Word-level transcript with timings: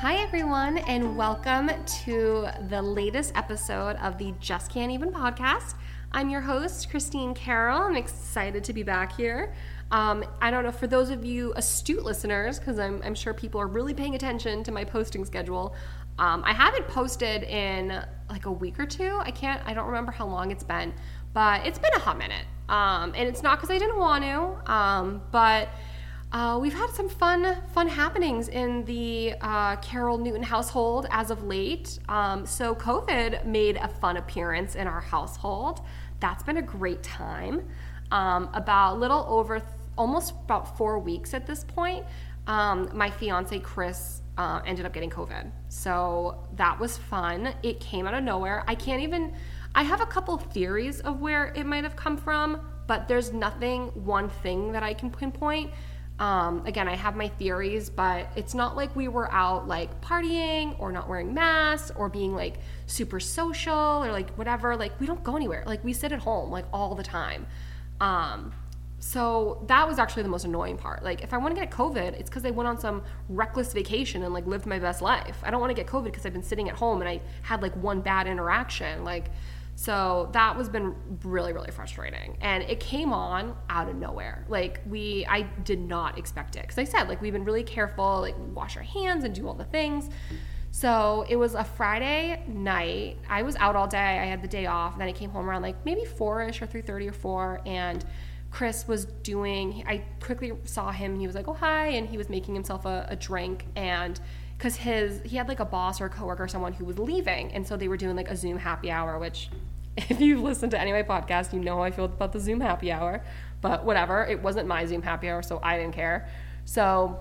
Hi, 0.00 0.16
everyone, 0.16 0.78
and 0.78 1.14
welcome 1.14 1.70
to 2.04 2.48
the 2.70 2.80
latest 2.80 3.36
episode 3.36 3.96
of 3.96 4.16
the 4.16 4.32
Just 4.40 4.72
Can't 4.72 4.90
Even 4.90 5.10
podcast. 5.10 5.74
I'm 6.10 6.30
your 6.30 6.40
host, 6.40 6.88
Christine 6.88 7.34
Carroll. 7.34 7.82
I'm 7.82 7.96
excited 7.96 8.64
to 8.64 8.72
be 8.72 8.82
back 8.82 9.14
here. 9.14 9.52
Um, 9.90 10.24
I 10.40 10.50
don't 10.50 10.64
know, 10.64 10.72
for 10.72 10.86
those 10.86 11.10
of 11.10 11.22
you 11.22 11.52
astute 11.54 12.02
listeners, 12.02 12.58
because 12.58 12.78
I'm, 12.78 13.02
I'm, 13.04 13.14
sure 13.14 13.34
people 13.34 13.60
are 13.60 13.66
really 13.66 13.92
paying 13.92 14.14
attention 14.14 14.64
to 14.64 14.72
my 14.72 14.86
posting 14.86 15.22
schedule, 15.26 15.74
um, 16.18 16.44
I 16.46 16.54
haven't 16.54 16.88
posted 16.88 17.42
in 17.42 18.02
like 18.30 18.46
a 18.46 18.52
week 18.52 18.80
or 18.80 18.86
two. 18.86 19.20
I 19.22 19.30
can't, 19.30 19.60
I 19.66 19.74
don't 19.74 19.86
remember 19.86 20.12
how 20.12 20.26
long 20.26 20.50
it's 20.50 20.64
been, 20.64 20.94
but 21.34 21.66
it's 21.66 21.78
been 21.78 21.92
a 21.94 21.98
hot 21.98 22.16
minute. 22.16 22.46
Um, 22.70 23.12
and 23.14 23.28
it's 23.28 23.42
not 23.42 23.58
because 23.58 23.70
I 23.70 23.76
didn't 23.76 23.98
want 23.98 24.24
to, 24.24 24.72
um, 24.72 25.20
but 25.30 25.68
uh, 26.32 26.58
we've 26.60 26.74
had 26.74 26.90
some 26.90 27.08
fun, 27.08 27.56
fun 27.74 27.88
happenings 27.88 28.48
in 28.48 28.84
the 28.84 29.34
uh, 29.40 29.76
Carroll 29.76 30.16
Newton 30.16 30.42
household 30.42 31.06
as 31.10 31.30
of 31.30 31.42
late. 31.42 31.98
Um, 32.08 32.46
so 32.46 32.74
COVID 32.74 33.44
made 33.44 33.76
a 33.76 33.88
fun 33.88 34.16
appearance 34.16 34.76
in 34.76 34.86
our 34.86 35.00
household. 35.00 35.80
That's 36.20 36.42
been 36.44 36.58
a 36.58 36.62
great 36.62 37.02
time. 37.02 37.68
Um, 38.12 38.48
about 38.54 38.96
a 38.96 38.98
little 38.98 39.26
over, 39.28 39.58
th- 39.58 39.70
almost 39.98 40.34
about 40.44 40.76
four 40.76 40.98
weeks 40.98 41.34
at 41.34 41.46
this 41.46 41.64
point, 41.64 42.04
um, 42.46 42.90
my 42.92 43.10
fiance 43.10 43.58
Chris 43.60 44.22
uh, 44.38 44.60
ended 44.64 44.86
up 44.86 44.92
getting 44.92 45.10
COVID. 45.10 45.50
So 45.68 46.46
that 46.56 46.78
was 46.78 46.96
fun. 46.96 47.54
It 47.62 47.80
came 47.80 48.06
out 48.06 48.14
of 48.14 48.22
nowhere. 48.22 48.64
I 48.66 48.74
can't 48.74 49.02
even. 49.02 49.34
I 49.74 49.82
have 49.82 50.00
a 50.00 50.06
couple 50.06 50.36
theories 50.36 51.00
of 51.00 51.20
where 51.20 51.52
it 51.54 51.64
might 51.64 51.84
have 51.84 51.94
come 51.94 52.16
from, 52.16 52.60
but 52.88 53.06
there's 53.06 53.32
nothing, 53.32 53.86
one 54.04 54.28
thing 54.28 54.72
that 54.72 54.82
I 54.82 54.94
can 54.94 55.10
pinpoint. 55.10 55.70
Um, 56.20 56.66
again, 56.66 56.86
I 56.86 56.96
have 56.96 57.16
my 57.16 57.28
theories, 57.28 57.88
but 57.88 58.28
it's 58.36 58.54
not 58.54 58.76
like 58.76 58.94
we 58.94 59.08
were 59.08 59.32
out 59.32 59.66
like 59.66 60.02
partying 60.02 60.78
or 60.78 60.92
not 60.92 61.08
wearing 61.08 61.32
masks 61.32 61.90
or 61.96 62.10
being 62.10 62.34
like 62.34 62.58
super 62.86 63.18
social 63.18 64.04
or 64.04 64.12
like 64.12 64.30
whatever. 64.36 64.76
Like 64.76 65.00
we 65.00 65.06
don't 65.06 65.24
go 65.24 65.34
anywhere. 65.34 65.64
Like 65.66 65.82
we 65.82 65.94
sit 65.94 66.12
at 66.12 66.18
home 66.18 66.50
like 66.50 66.66
all 66.74 66.94
the 66.94 67.02
time. 67.02 67.46
Um, 68.02 68.52
so 68.98 69.64
that 69.68 69.88
was 69.88 69.98
actually 69.98 70.22
the 70.22 70.28
most 70.28 70.44
annoying 70.44 70.76
part. 70.76 71.02
Like 71.02 71.22
if 71.22 71.32
I 71.32 71.38
want 71.38 71.54
to 71.54 71.60
get 71.60 71.70
COVID, 71.70 72.12
it's 72.12 72.28
because 72.28 72.44
I 72.44 72.50
went 72.50 72.68
on 72.68 72.78
some 72.78 73.02
reckless 73.30 73.72
vacation 73.72 74.22
and 74.22 74.34
like 74.34 74.46
lived 74.46 74.66
my 74.66 74.78
best 74.78 75.00
life. 75.00 75.38
I 75.42 75.50
don't 75.50 75.60
want 75.60 75.70
to 75.70 75.74
get 75.74 75.86
COVID 75.86 76.04
because 76.04 76.26
I've 76.26 76.34
been 76.34 76.42
sitting 76.42 76.68
at 76.68 76.74
home 76.74 77.00
and 77.00 77.08
I 77.08 77.22
had 77.40 77.62
like 77.62 77.74
one 77.76 78.02
bad 78.02 78.26
interaction. 78.26 79.04
Like 79.04 79.30
so 79.80 80.28
that 80.32 80.58
was 80.58 80.68
been 80.68 80.94
really, 81.24 81.54
really 81.54 81.70
frustrating. 81.70 82.36
And 82.42 82.62
it 82.64 82.80
came 82.80 83.14
on 83.14 83.56
out 83.70 83.88
of 83.88 83.96
nowhere. 83.96 84.44
Like 84.46 84.82
we 84.86 85.24
I 85.26 85.40
did 85.64 85.80
not 85.80 86.18
expect 86.18 86.56
it. 86.56 86.68
Cause 86.68 86.76
I 86.76 86.84
said, 86.84 87.08
like 87.08 87.22
we've 87.22 87.32
been 87.32 87.46
really 87.46 87.62
careful, 87.62 88.20
like 88.20 88.34
wash 88.52 88.76
our 88.76 88.82
hands 88.82 89.24
and 89.24 89.34
do 89.34 89.48
all 89.48 89.54
the 89.54 89.64
things. 89.64 90.10
So 90.70 91.24
it 91.30 91.36
was 91.36 91.54
a 91.54 91.64
Friday 91.64 92.44
night. 92.46 93.20
I 93.26 93.40
was 93.40 93.56
out 93.56 93.74
all 93.74 93.88
day. 93.88 94.18
I 94.18 94.26
had 94.26 94.42
the 94.42 94.48
day 94.48 94.66
off. 94.66 94.92
And 94.92 95.00
then 95.00 95.08
I 95.08 95.12
came 95.12 95.30
home 95.30 95.48
around 95.48 95.62
like 95.62 95.82
maybe 95.86 96.04
four-ish 96.04 96.60
or 96.60 96.66
3:30 96.66 97.08
or 97.08 97.12
4. 97.14 97.62
And 97.64 98.04
Chris 98.50 98.86
was 98.86 99.06
doing 99.06 99.82
I 99.86 100.04
quickly 100.20 100.52
saw 100.64 100.90
him. 100.90 101.18
He 101.18 101.26
was 101.26 101.34
like, 101.34 101.48
Oh 101.48 101.54
hi, 101.54 101.86
and 101.86 102.06
he 102.06 102.18
was 102.18 102.28
making 102.28 102.54
himself 102.54 102.84
a, 102.84 103.06
a 103.08 103.16
drink 103.16 103.64
and 103.76 104.20
because 104.60 104.76
his 104.76 105.22
he 105.24 105.38
had 105.38 105.48
like 105.48 105.60
a 105.60 105.64
boss 105.64 106.02
or 106.02 106.04
a 106.04 106.10
coworker 106.10 106.44
or 106.44 106.48
someone 106.48 106.74
who 106.74 106.84
was 106.84 106.98
leaving 106.98 107.50
and 107.52 107.66
so 107.66 107.78
they 107.78 107.88
were 107.88 107.96
doing 107.96 108.14
like 108.14 108.30
a 108.30 108.36
zoom 108.36 108.58
happy 108.58 108.90
hour 108.90 109.18
which 109.18 109.48
if 109.96 110.20
you've 110.20 110.40
listened 110.40 110.70
to 110.72 110.80
any 110.80 110.90
of 110.92 111.08
my 111.08 111.20
podcasts, 111.20 111.52
you 111.52 111.60
know 111.60 111.76
how 111.76 111.82
I 111.82 111.90
feel 111.90 112.04
about 112.06 112.32
the 112.32 112.40
Zoom 112.40 112.60
happy 112.60 112.92
hour. 112.92 113.24
But 113.60 113.84
whatever, 113.84 114.24
it 114.24 114.42
wasn't 114.42 114.68
my 114.68 114.86
Zoom 114.86 115.02
happy 115.02 115.28
hour, 115.28 115.42
so 115.42 115.60
I 115.62 115.76
didn't 115.76 115.94
care. 115.94 116.28
So 116.64 117.18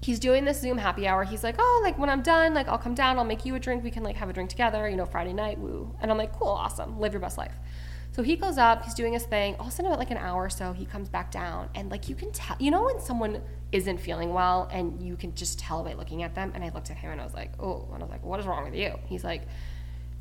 he's 0.00 0.18
doing 0.18 0.44
this 0.44 0.60
Zoom 0.60 0.78
happy 0.78 1.06
hour. 1.06 1.24
He's 1.24 1.42
like, 1.42 1.56
oh, 1.58 1.80
like 1.82 1.98
when 1.98 2.08
I'm 2.10 2.22
done, 2.22 2.54
like 2.54 2.68
I'll 2.68 2.78
come 2.78 2.94
down, 2.94 3.18
I'll 3.18 3.24
make 3.24 3.44
you 3.44 3.54
a 3.54 3.58
drink. 3.58 3.84
We 3.84 3.90
can 3.90 4.02
like 4.02 4.16
have 4.16 4.28
a 4.28 4.32
drink 4.32 4.50
together, 4.50 4.88
you 4.88 4.96
know, 4.96 5.06
Friday 5.06 5.32
night, 5.32 5.58
woo. 5.58 5.94
And 6.00 6.10
I'm 6.10 6.18
like, 6.18 6.32
cool, 6.32 6.48
awesome, 6.48 6.98
live 7.00 7.12
your 7.12 7.20
best 7.20 7.38
life. 7.38 7.54
So 8.12 8.22
he 8.22 8.36
goes 8.36 8.58
up, 8.58 8.84
he's 8.84 8.94
doing 8.94 9.12
his 9.12 9.24
thing. 9.24 9.56
All 9.56 9.66
of 9.66 9.72
a 9.72 9.74
sudden, 9.74 9.90
about 9.90 9.98
like 9.98 10.12
an 10.12 10.18
hour 10.18 10.44
or 10.44 10.50
so, 10.50 10.72
he 10.72 10.86
comes 10.86 11.08
back 11.08 11.32
down, 11.32 11.68
and 11.74 11.90
like 11.90 12.08
you 12.08 12.14
can 12.14 12.30
tell, 12.30 12.56
you 12.60 12.70
know, 12.70 12.84
when 12.84 13.00
someone 13.00 13.42
isn't 13.72 13.98
feeling 13.98 14.32
well, 14.32 14.68
and 14.70 15.02
you 15.02 15.16
can 15.16 15.34
just 15.34 15.58
tell 15.58 15.82
by 15.82 15.94
looking 15.94 16.22
at 16.22 16.32
them. 16.34 16.52
And 16.54 16.62
I 16.62 16.68
looked 16.68 16.90
at 16.90 16.96
him, 16.96 17.10
and 17.10 17.20
I 17.20 17.24
was 17.24 17.34
like, 17.34 17.50
oh, 17.58 17.88
and 17.92 18.00
I 18.00 18.06
was 18.06 18.10
like, 18.10 18.24
what 18.24 18.38
is 18.38 18.46
wrong 18.46 18.64
with 18.64 18.74
you? 18.74 18.96
He's 19.06 19.24
like, 19.24 19.42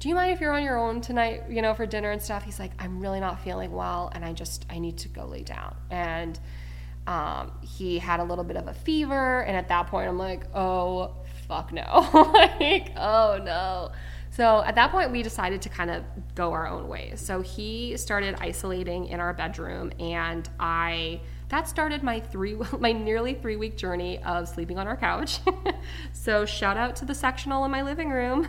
do 0.04 0.10
you 0.10 0.16
mind 0.16 0.34
if 0.34 0.42
you're 0.42 0.52
on 0.52 0.64
your 0.64 0.78
own 0.78 1.00
tonight, 1.00 1.44
you 1.50 1.62
know, 1.62 1.74
for 1.74 1.86
dinner 1.86 2.12
and 2.12 2.22
stuff? 2.22 2.44
He's 2.44 2.60
like, 2.60 2.72
I'm 2.78 3.00
really 3.00 3.22
not 3.22 3.40
feeling 3.40 3.72
well 3.72 4.12
and 4.14 4.26
I 4.26 4.34
just, 4.34 4.66
I 4.70 4.78
need 4.78 4.98
to 4.98 5.08
go 5.08 5.24
lay 5.24 5.44
down. 5.44 5.78
And 5.90 6.38
um, 7.08 7.54
he 7.62 8.00
had 8.00 8.20
a 8.20 8.24
little 8.26 8.44
bit 8.44 8.58
of 8.58 8.68
a 8.68 8.74
fever. 8.74 9.44
And 9.44 9.56
at 9.56 9.70
that 9.70 9.88
point, 9.88 10.10
I'm 10.10 10.18
like, 10.18 10.44
oh, 10.54 11.16
fuck 11.48 11.72
no. 11.72 12.10
like, 12.34 12.92
oh 12.98 13.40
no. 13.42 13.92
So 14.32 14.62
at 14.66 14.76
that 14.76 14.92
point, 14.92 15.10
we 15.10 15.24
decided 15.24 15.62
to 15.62 15.70
kind 15.70 15.90
of 15.90 16.04
go 16.36 16.52
our 16.52 16.68
own 16.68 16.90
ways. 16.90 17.22
So 17.22 17.42
he 17.42 17.96
started 17.96 18.36
isolating 18.40 19.06
in 19.06 19.22
our 19.22 19.32
bedroom, 19.34 19.92
and 20.00 20.50
I 20.60 21.22
that 21.50 21.68
started 21.68 22.02
my 22.02 22.20
three 22.20 22.58
my 22.80 22.92
nearly 22.92 23.36
three 23.36 23.58
week 23.58 23.78
journey 23.78 24.18
of 24.24 24.50
sleeping 24.50 24.80
on 24.80 24.88
our 24.88 24.98
couch. 24.98 25.40
so 26.14 26.46
shout 26.46 26.78
out 26.78 26.96
to 26.98 27.06
the 27.06 27.14
sectional 27.14 27.64
in 27.64 27.70
my 27.70 27.84
living 27.84 28.10
room. 28.10 28.48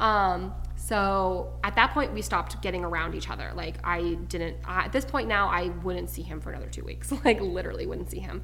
Um, 0.00 0.52
so 0.76 1.58
at 1.64 1.76
that 1.76 1.92
point, 1.94 2.12
we 2.12 2.20
stopped 2.20 2.60
getting 2.60 2.84
around 2.84 3.14
each 3.14 3.30
other. 3.30 3.52
Like 3.54 3.76
I 3.84 4.14
didn't. 4.28 4.58
at 4.66 4.92
this 4.92 5.04
point 5.04 5.28
now, 5.28 5.48
I 5.48 5.68
wouldn't 5.82 6.10
see 6.10 6.22
him 6.22 6.40
for 6.40 6.50
another 6.50 6.68
two 6.68 6.84
weeks. 6.84 7.12
Like 7.24 7.40
literally 7.40 7.86
wouldn't 7.86 8.10
see 8.10 8.18
him. 8.18 8.42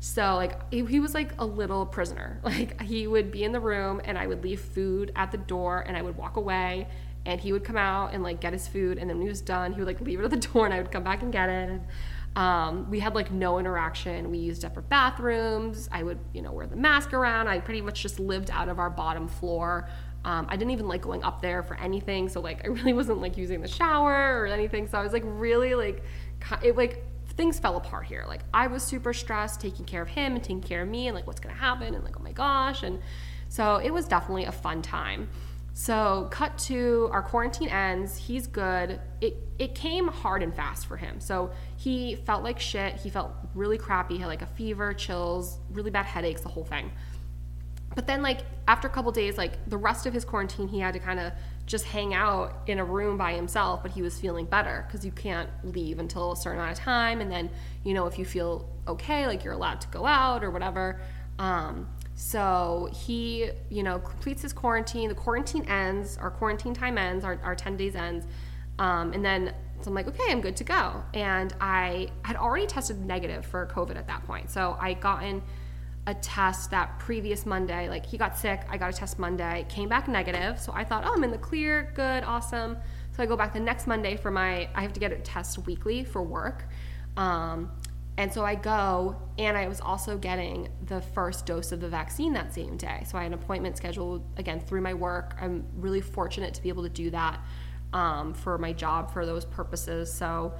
So 0.00 0.34
like 0.34 0.72
he, 0.72 0.84
he 0.86 1.00
was 1.00 1.12
like 1.14 1.32
a 1.38 1.44
little 1.44 1.84
prisoner. 1.84 2.40
Like 2.44 2.80
he 2.80 3.06
would 3.06 3.30
be 3.30 3.44
in 3.44 3.52
the 3.52 3.60
room, 3.60 4.00
and 4.04 4.16
I 4.16 4.26
would 4.26 4.42
leave 4.42 4.60
food 4.60 5.12
at 5.16 5.32
the 5.32 5.38
door, 5.38 5.84
and 5.86 5.96
I 5.96 6.02
would 6.02 6.16
walk 6.16 6.36
away, 6.36 6.88
and 7.26 7.40
he 7.40 7.52
would 7.52 7.64
come 7.64 7.76
out 7.76 8.14
and 8.14 8.22
like 8.22 8.40
get 8.40 8.52
his 8.52 8.66
food, 8.66 8.98
and 8.98 9.08
then 9.10 9.18
when 9.18 9.26
he 9.26 9.28
was 9.28 9.40
done, 9.42 9.72
he 9.72 9.80
would 9.80 9.86
like 9.86 10.00
leave 10.00 10.20
it 10.20 10.24
at 10.24 10.30
the 10.30 10.36
door, 10.52 10.64
and 10.64 10.74
I 10.74 10.78
would 10.78 10.90
come 10.90 11.04
back 11.04 11.22
and 11.22 11.32
get 11.32 11.48
it. 11.48 11.68
And, 11.68 11.82
um, 12.34 12.88
we 12.90 12.98
had 12.98 13.14
like 13.14 13.30
no 13.30 13.58
interaction. 13.58 14.30
We 14.30 14.38
used 14.38 14.62
separate 14.62 14.88
bathrooms. 14.88 15.88
I 15.92 16.02
would, 16.02 16.18
you 16.32 16.40
know, 16.40 16.52
wear 16.52 16.66
the 16.66 16.76
mask 16.76 17.12
around. 17.12 17.48
I 17.48 17.60
pretty 17.60 17.82
much 17.82 18.02
just 18.02 18.18
lived 18.18 18.50
out 18.50 18.68
of 18.68 18.78
our 18.78 18.90
bottom 18.90 19.28
floor. 19.28 19.88
Um, 20.24 20.46
I 20.48 20.56
didn't 20.56 20.70
even 20.70 20.88
like 20.88 21.02
going 21.02 21.22
up 21.24 21.42
there 21.42 21.62
for 21.62 21.78
anything. 21.78 22.28
So 22.28 22.40
like 22.40 22.64
I 22.64 22.68
really 22.68 22.92
wasn't 22.94 23.20
like 23.20 23.36
using 23.36 23.60
the 23.60 23.68
shower 23.68 24.40
or 24.40 24.46
anything. 24.46 24.86
So 24.86 24.98
I 24.98 25.02
was 25.02 25.12
like 25.12 25.24
really 25.26 25.74
like 25.74 26.04
it 26.62 26.76
like 26.76 27.04
things 27.34 27.58
fell 27.58 27.76
apart 27.76 28.06
here. 28.06 28.24
Like 28.26 28.40
I 28.54 28.66
was 28.66 28.82
super 28.82 29.12
stressed 29.12 29.60
taking 29.60 29.84
care 29.84 30.02
of 30.02 30.08
him 30.08 30.34
and 30.34 30.42
taking 30.42 30.62
care 30.62 30.82
of 30.82 30.88
me 30.88 31.08
and 31.08 31.14
like 31.14 31.26
what's 31.26 31.40
gonna 31.40 31.54
happen 31.54 31.94
and 31.94 32.02
like 32.04 32.18
oh 32.18 32.22
my 32.22 32.32
gosh 32.32 32.82
and 32.82 33.00
so 33.48 33.76
it 33.76 33.90
was 33.90 34.06
definitely 34.06 34.44
a 34.44 34.52
fun 34.52 34.80
time. 34.80 35.28
So 35.74 36.28
cut 36.30 36.58
to 36.58 37.08
our 37.12 37.22
quarantine 37.22 37.68
ends. 37.68 38.16
He's 38.16 38.46
good. 38.46 39.00
It 39.20 39.36
it 39.58 39.74
came 39.74 40.08
hard 40.08 40.42
and 40.42 40.54
fast 40.54 40.86
for 40.86 40.96
him. 40.96 41.20
So 41.20 41.50
he 41.76 42.16
felt 42.16 42.42
like 42.42 42.60
shit. 42.60 42.96
He 42.96 43.10
felt 43.10 43.32
really 43.54 43.78
crappy. 43.78 44.14
He 44.14 44.20
had 44.20 44.26
like 44.26 44.42
a 44.42 44.46
fever, 44.46 44.92
chills, 44.92 45.58
really 45.70 45.90
bad 45.90 46.06
headaches, 46.06 46.42
the 46.42 46.48
whole 46.48 46.64
thing 46.64 46.90
but 47.94 48.06
then 48.06 48.22
like 48.22 48.40
after 48.68 48.88
a 48.88 48.90
couple 48.90 49.10
days 49.12 49.36
like 49.36 49.68
the 49.68 49.76
rest 49.76 50.06
of 50.06 50.14
his 50.14 50.24
quarantine 50.24 50.68
he 50.68 50.80
had 50.80 50.94
to 50.94 50.98
kind 50.98 51.20
of 51.20 51.32
just 51.66 51.84
hang 51.84 52.14
out 52.14 52.62
in 52.66 52.78
a 52.78 52.84
room 52.84 53.16
by 53.16 53.32
himself 53.34 53.82
but 53.82 53.92
he 53.92 54.02
was 54.02 54.18
feeling 54.18 54.44
better 54.44 54.84
because 54.86 55.04
you 55.04 55.12
can't 55.12 55.48
leave 55.62 55.98
until 55.98 56.32
a 56.32 56.36
certain 56.36 56.58
amount 56.58 56.76
of 56.76 56.78
time 56.78 57.20
and 57.20 57.30
then 57.30 57.50
you 57.84 57.94
know 57.94 58.06
if 58.06 58.18
you 58.18 58.24
feel 58.24 58.68
okay 58.88 59.26
like 59.26 59.44
you're 59.44 59.52
allowed 59.52 59.80
to 59.80 59.88
go 59.88 60.06
out 60.06 60.42
or 60.42 60.50
whatever 60.50 61.00
um, 61.38 61.88
so 62.22 62.88
he 62.92 63.50
you 63.68 63.82
know 63.82 63.98
completes 63.98 64.42
his 64.42 64.52
quarantine 64.52 65.08
the 65.08 65.14
quarantine 65.14 65.64
ends 65.64 66.16
our 66.18 66.30
quarantine 66.30 66.72
time 66.72 66.96
ends 66.96 67.24
our, 67.24 67.36
our 67.42 67.56
10 67.56 67.76
days 67.76 67.96
ends 67.96 68.26
um, 68.78 69.12
and 69.12 69.24
then 69.24 69.52
so 69.80 69.88
i'm 69.88 69.94
like 69.94 70.06
okay 70.06 70.22
i'm 70.28 70.40
good 70.40 70.56
to 70.56 70.62
go 70.62 71.02
and 71.14 71.54
i 71.60 72.08
had 72.24 72.36
already 72.36 72.64
tested 72.64 73.04
negative 73.04 73.44
for 73.44 73.66
covid 73.66 73.96
at 73.96 74.06
that 74.06 74.24
point 74.24 74.48
so 74.48 74.76
i 74.80 74.94
gotten 74.94 75.42
a 76.08 76.14
test 76.14 76.70
that 76.72 76.98
previous 76.98 77.46
Monday. 77.46 77.88
Like 77.88 78.04
he 78.04 78.18
got 78.18 78.36
sick, 78.36 78.62
I 78.68 78.76
got 78.76 78.92
a 78.92 78.92
test 78.92 79.20
Monday, 79.20 79.64
came 79.68 79.88
back 79.88 80.08
negative. 80.08 80.58
So 80.58 80.72
I 80.74 80.82
thought, 80.82 81.04
oh, 81.06 81.12
I'm 81.14 81.22
in 81.22 81.30
the 81.30 81.38
clear, 81.38 81.92
good, 81.94 82.24
awesome. 82.24 82.76
So 83.16 83.22
I 83.22 83.26
go 83.26 83.36
back 83.36 83.52
the 83.52 83.60
next 83.60 83.86
Monday 83.86 84.16
for 84.16 84.32
my, 84.32 84.68
I 84.74 84.82
have 84.82 84.92
to 84.94 85.00
get 85.00 85.12
a 85.12 85.16
test 85.16 85.64
weekly 85.64 86.02
for 86.02 86.20
work. 86.20 86.64
Um, 87.16 87.70
and 88.18 88.32
so 88.32 88.44
I 88.44 88.54
go, 88.54 89.16
and 89.38 89.56
I 89.56 89.68
was 89.68 89.80
also 89.80 90.18
getting 90.18 90.68
the 90.86 91.00
first 91.00 91.46
dose 91.46 91.72
of 91.72 91.80
the 91.80 91.88
vaccine 91.88 92.34
that 92.34 92.52
same 92.52 92.76
day. 92.76 93.04
So 93.08 93.16
I 93.16 93.22
had 93.22 93.32
an 93.32 93.38
appointment 93.38 93.76
scheduled 93.76 94.22
again 94.36 94.60
through 94.60 94.82
my 94.82 94.92
work. 94.92 95.34
I'm 95.40 95.64
really 95.76 96.02
fortunate 96.02 96.52
to 96.54 96.62
be 96.62 96.68
able 96.68 96.82
to 96.82 96.90
do 96.90 97.10
that 97.10 97.40
um, 97.92 98.34
for 98.34 98.58
my 98.58 98.72
job 98.72 99.12
for 99.12 99.24
those 99.24 99.46
purposes. 99.46 100.12
So 100.12 100.52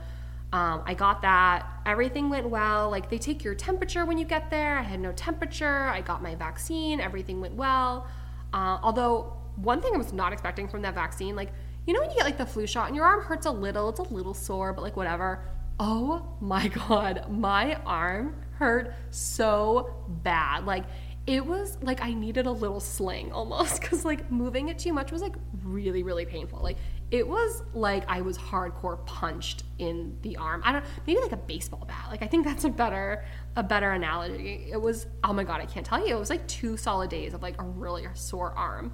um, 0.52 0.82
I 0.86 0.94
got 0.94 1.22
that. 1.22 1.66
Everything 1.86 2.30
went 2.30 2.48
well. 2.48 2.90
Like 2.90 3.10
they 3.10 3.18
take 3.18 3.44
your 3.44 3.54
temperature 3.54 4.04
when 4.04 4.16
you 4.16 4.24
get 4.24 4.50
there. 4.50 4.78
I 4.78 4.82
had 4.82 5.00
no 5.00 5.12
temperature. 5.12 5.88
I 5.88 6.00
got 6.00 6.22
my 6.22 6.34
vaccine. 6.34 7.00
Everything 7.00 7.40
went 7.40 7.54
well. 7.54 8.06
Uh, 8.52 8.78
although 8.82 9.36
one 9.56 9.80
thing 9.80 9.94
I 9.94 9.98
was 9.98 10.12
not 10.12 10.32
expecting 10.32 10.68
from 10.68 10.82
that 10.82 10.94
vaccine, 10.94 11.36
like 11.36 11.52
you 11.86 11.94
know 11.94 12.00
when 12.00 12.10
you 12.10 12.16
get 12.16 12.24
like 12.24 12.38
the 12.38 12.46
flu 12.46 12.66
shot 12.66 12.86
and 12.86 12.96
your 12.96 13.04
arm 13.04 13.22
hurts 13.22 13.46
a 13.46 13.50
little, 13.50 13.88
it's 13.88 13.98
a 13.98 14.02
little 14.02 14.34
sore, 14.34 14.72
but 14.72 14.82
like 14.82 14.96
whatever. 14.96 15.42
Oh 15.84 16.22
my 16.40 16.68
god, 16.68 17.26
my 17.28 17.74
arm 17.84 18.36
hurt 18.52 18.94
so 19.10 19.92
bad. 20.22 20.64
Like 20.64 20.84
it 21.26 21.44
was 21.44 21.76
like 21.82 22.00
I 22.00 22.14
needed 22.14 22.46
a 22.46 22.52
little 22.52 22.78
sling 22.78 23.32
almost 23.32 23.80
because 23.80 24.04
like 24.04 24.30
moving 24.30 24.68
it 24.68 24.78
too 24.78 24.92
much 24.92 25.10
was 25.10 25.22
like 25.22 25.34
really 25.64 26.04
really 26.04 26.24
painful. 26.24 26.60
Like 26.62 26.76
it 27.10 27.26
was 27.26 27.64
like 27.74 28.04
I 28.08 28.20
was 28.20 28.38
hardcore 28.38 29.04
punched 29.06 29.64
in 29.80 30.16
the 30.22 30.36
arm. 30.36 30.62
I 30.64 30.70
don't 30.70 30.84
know, 30.84 30.90
maybe 31.04 31.20
like 31.20 31.32
a 31.32 31.36
baseball 31.36 31.84
bat. 31.84 32.06
Like 32.10 32.22
I 32.22 32.28
think 32.28 32.46
that's 32.46 32.62
a 32.62 32.70
better 32.70 33.24
a 33.56 33.64
better 33.64 33.90
analogy. 33.90 34.68
It 34.70 34.80
was 34.80 35.08
oh 35.24 35.32
my 35.32 35.42
god, 35.42 35.60
I 35.60 35.66
can't 35.66 35.84
tell 35.84 36.06
you. 36.06 36.14
It 36.14 36.20
was 36.20 36.30
like 36.30 36.46
two 36.46 36.76
solid 36.76 37.10
days 37.10 37.34
of 37.34 37.42
like 37.42 37.60
a 37.60 37.64
really 37.64 38.06
sore 38.14 38.52
arm. 38.56 38.92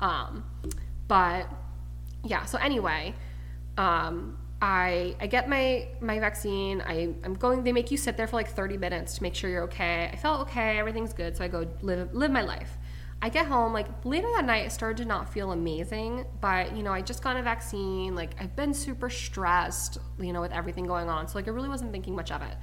Um, 0.00 0.44
but 1.06 1.50
yeah. 2.24 2.46
So 2.46 2.56
anyway, 2.56 3.14
um, 3.76 4.38
I 4.62 5.16
I 5.20 5.26
get 5.26 5.48
my 5.48 5.88
my 6.00 6.18
vaccine. 6.18 6.82
I 6.82 7.14
I'm 7.24 7.34
going. 7.34 7.64
They 7.64 7.72
make 7.72 7.90
you 7.90 7.96
sit 7.96 8.16
there 8.16 8.26
for 8.26 8.36
like 8.36 8.50
30 8.50 8.76
minutes 8.76 9.14
to 9.14 9.22
make 9.22 9.34
sure 9.34 9.48
you're 9.48 9.64
okay. 9.64 10.10
I 10.12 10.16
felt 10.16 10.42
okay. 10.42 10.78
Everything's 10.78 11.12
good. 11.12 11.36
So 11.36 11.44
I 11.44 11.48
go 11.48 11.66
live 11.80 12.14
live 12.14 12.30
my 12.30 12.42
life. 12.42 12.76
I 13.22 13.28
get 13.28 13.46
home 13.46 13.72
like 13.72 13.86
later 14.04 14.28
that 14.36 14.44
night. 14.44 14.64
I 14.64 14.68
started 14.68 15.02
to 15.02 15.04
not 15.06 15.32
feel 15.32 15.52
amazing, 15.52 16.26
but 16.40 16.76
you 16.76 16.82
know 16.82 16.92
I 16.92 17.00
just 17.00 17.22
got 17.22 17.36
a 17.36 17.42
vaccine. 17.42 18.14
Like 18.14 18.34
I've 18.40 18.54
been 18.54 18.74
super 18.74 19.08
stressed, 19.08 19.98
you 20.18 20.32
know, 20.32 20.42
with 20.42 20.52
everything 20.52 20.86
going 20.86 21.08
on. 21.08 21.26
So 21.26 21.38
like 21.38 21.48
I 21.48 21.50
really 21.50 21.68
wasn't 21.68 21.92
thinking 21.92 22.14
much 22.14 22.30
of 22.30 22.42
it. 22.42 22.56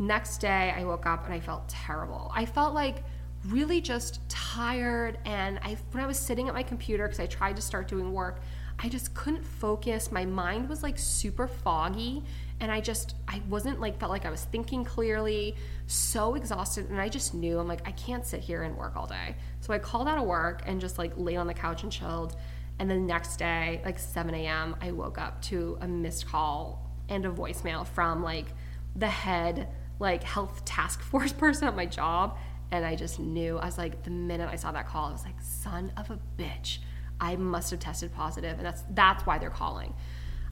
Next 0.00 0.38
day 0.38 0.74
I 0.76 0.84
woke 0.84 1.06
up 1.06 1.24
and 1.24 1.34
I 1.34 1.40
felt 1.40 1.68
terrible. 1.68 2.32
I 2.34 2.46
felt 2.46 2.74
like 2.74 3.04
really 3.46 3.80
just 3.80 4.28
tired 4.28 5.18
and 5.24 5.60
I 5.62 5.76
when 5.92 6.02
I 6.02 6.06
was 6.06 6.18
sitting 6.18 6.48
at 6.48 6.54
my 6.54 6.64
computer 6.64 7.04
because 7.04 7.20
I 7.20 7.26
tried 7.26 7.54
to 7.56 7.62
start 7.62 7.86
doing 7.86 8.12
work 8.12 8.40
I 8.78 8.88
just 8.88 9.14
couldn't 9.14 9.44
focus. 9.44 10.12
My 10.12 10.24
mind 10.24 10.68
was 10.68 10.82
like 10.82 10.98
super 10.98 11.48
foggy 11.48 12.22
and 12.60 12.70
I 12.70 12.80
just 12.80 13.14
I 13.26 13.42
wasn't 13.48 13.80
like 13.80 13.98
felt 13.98 14.10
like 14.10 14.24
I 14.24 14.30
was 14.30 14.44
thinking 14.44 14.84
clearly, 14.84 15.56
so 15.86 16.34
exhausted 16.34 16.88
and 16.90 17.00
I 17.00 17.08
just 17.08 17.34
knew 17.34 17.58
I'm 17.58 17.68
like 17.68 17.86
I 17.86 17.92
can't 17.92 18.24
sit 18.24 18.40
here 18.40 18.62
and 18.62 18.76
work 18.76 18.96
all 18.96 19.06
day. 19.06 19.36
So 19.60 19.72
I 19.72 19.78
called 19.78 20.08
out 20.08 20.18
of 20.18 20.24
work 20.24 20.62
and 20.66 20.80
just 20.80 20.98
like 20.98 21.12
laid 21.16 21.36
on 21.36 21.46
the 21.46 21.54
couch 21.54 21.82
and 21.82 21.90
chilled. 21.90 22.36
And 22.78 22.88
then 22.88 23.02
the 23.02 23.12
next 23.12 23.38
day, 23.38 23.80
like 23.84 23.98
7 23.98 24.32
a.m., 24.34 24.76
I 24.80 24.92
woke 24.92 25.18
up 25.18 25.42
to 25.42 25.76
a 25.80 25.88
missed 25.88 26.28
call 26.28 26.88
and 27.08 27.26
a 27.26 27.30
voicemail 27.30 27.84
from 27.84 28.22
like 28.22 28.46
the 28.94 29.08
head 29.08 29.68
like 29.98 30.22
health 30.22 30.64
task 30.64 31.02
force 31.10 31.32
person 31.32 31.68
at 31.68 31.76
my 31.76 31.86
job. 31.86 32.38
And 32.70 32.84
I 32.84 32.96
just 32.96 33.18
knew, 33.18 33.56
I 33.56 33.64
was 33.64 33.78
like, 33.78 34.02
the 34.02 34.10
minute 34.10 34.48
I 34.52 34.56
saw 34.56 34.70
that 34.72 34.86
call, 34.86 35.06
I 35.06 35.12
was 35.12 35.24
like, 35.24 35.40
son 35.40 35.90
of 35.96 36.10
a 36.10 36.18
bitch. 36.38 36.78
I 37.20 37.36
must 37.36 37.70
have 37.70 37.80
tested 37.80 38.12
positive, 38.14 38.56
and 38.56 38.66
that's 38.66 38.84
that's 38.90 39.26
why 39.26 39.38
they're 39.38 39.50
calling. 39.50 39.94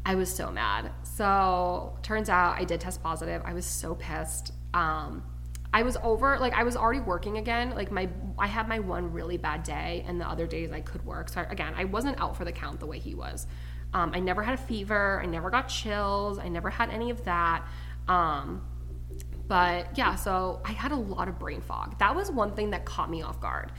I 0.04 0.14
was 0.14 0.32
so 0.32 0.50
mad. 0.50 0.92
So 1.02 1.98
turns 2.02 2.28
out 2.28 2.56
I 2.56 2.64
did 2.64 2.80
test 2.80 3.02
positive. 3.02 3.42
I 3.44 3.54
was 3.54 3.66
so 3.66 3.94
pissed. 3.94 4.52
Um, 4.72 5.24
I 5.72 5.82
was 5.82 5.96
over 6.02 6.38
like 6.38 6.54
I 6.54 6.62
was 6.62 6.76
already 6.76 7.00
working 7.00 7.38
again. 7.38 7.70
Like 7.70 7.90
my 7.90 8.08
I 8.38 8.46
had 8.46 8.68
my 8.68 8.78
one 8.78 9.12
really 9.12 9.36
bad 9.36 9.62
day, 9.62 10.04
and 10.06 10.20
the 10.20 10.28
other 10.28 10.46
days 10.46 10.72
I 10.72 10.80
could 10.80 11.04
work. 11.04 11.28
So 11.28 11.40
I, 11.40 11.44
again, 11.44 11.74
I 11.76 11.84
wasn't 11.84 12.20
out 12.20 12.36
for 12.36 12.44
the 12.44 12.52
count 12.52 12.80
the 12.80 12.86
way 12.86 12.98
he 12.98 13.14
was. 13.14 13.46
Um, 13.92 14.12
I 14.14 14.20
never 14.20 14.42
had 14.42 14.54
a 14.54 14.62
fever. 14.62 15.20
I 15.22 15.26
never 15.26 15.50
got 15.50 15.68
chills. 15.68 16.38
I 16.38 16.48
never 16.48 16.70
had 16.70 16.90
any 16.90 17.10
of 17.10 17.24
that. 17.24 17.66
Um, 18.08 18.62
but 19.48 19.96
yeah, 19.96 20.14
so 20.16 20.60
I 20.64 20.72
had 20.72 20.92
a 20.92 20.96
lot 20.96 21.28
of 21.28 21.38
brain 21.38 21.60
fog. 21.60 21.98
That 21.98 22.14
was 22.14 22.30
one 22.30 22.54
thing 22.54 22.70
that 22.70 22.84
caught 22.84 23.10
me 23.10 23.22
off 23.22 23.40
guard. 23.40 23.72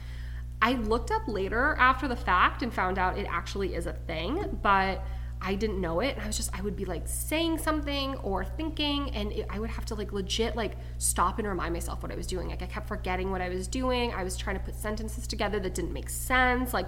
I 0.62 0.74
looked 0.74 1.12
up 1.12 1.28
later 1.28 1.76
after 1.80 2.08
the 2.08 2.16
fact 2.16 2.64
and 2.64 2.74
found 2.74 2.98
out 2.98 3.18
it 3.18 3.28
actually 3.30 3.76
is 3.76 3.86
a 3.86 3.94
thing, 3.94 4.60
but 4.62 5.04
I 5.40 5.56
didn't 5.56 5.80
know 5.80 6.00
it. 6.00 6.16
And 6.16 6.24
I 6.24 6.28
was 6.28 6.38
just, 6.38 6.58
I 6.58 6.62
would 6.62 6.76
be 6.76 6.86
like 6.86 7.08
saying 7.08 7.60
something 7.60 8.16
or 8.18 8.44
thinking, 8.44 9.12
and 9.12 9.32
it, 9.32 9.46
I 9.50 9.60
would 9.60 9.70
have 9.70 9.86
to 9.86 9.96
like 9.96 10.12
legit 10.14 10.56
like 10.56 10.74
stop 10.98 11.38
and 11.38 11.48
remind 11.48 11.74
myself 11.74 12.02
what 12.02 12.12
I 12.12 12.16
was 12.16 12.26
doing. 12.26 12.50
Like 12.50 12.64
I 12.64 12.66
kept 12.66 12.88
forgetting 12.88 13.32
what 13.32 13.42
I 13.42 13.50
was 13.50 13.68
doing. 13.68 14.14
I 14.14 14.24
was 14.24 14.36
trying 14.36 14.58
to 14.58 14.64
put 14.64 14.76
sentences 14.76 15.28
together 15.28 15.60
that 15.60 15.76
didn't 15.76 15.94
make 15.94 16.10
sense. 16.10 16.74
Like 16.74 16.88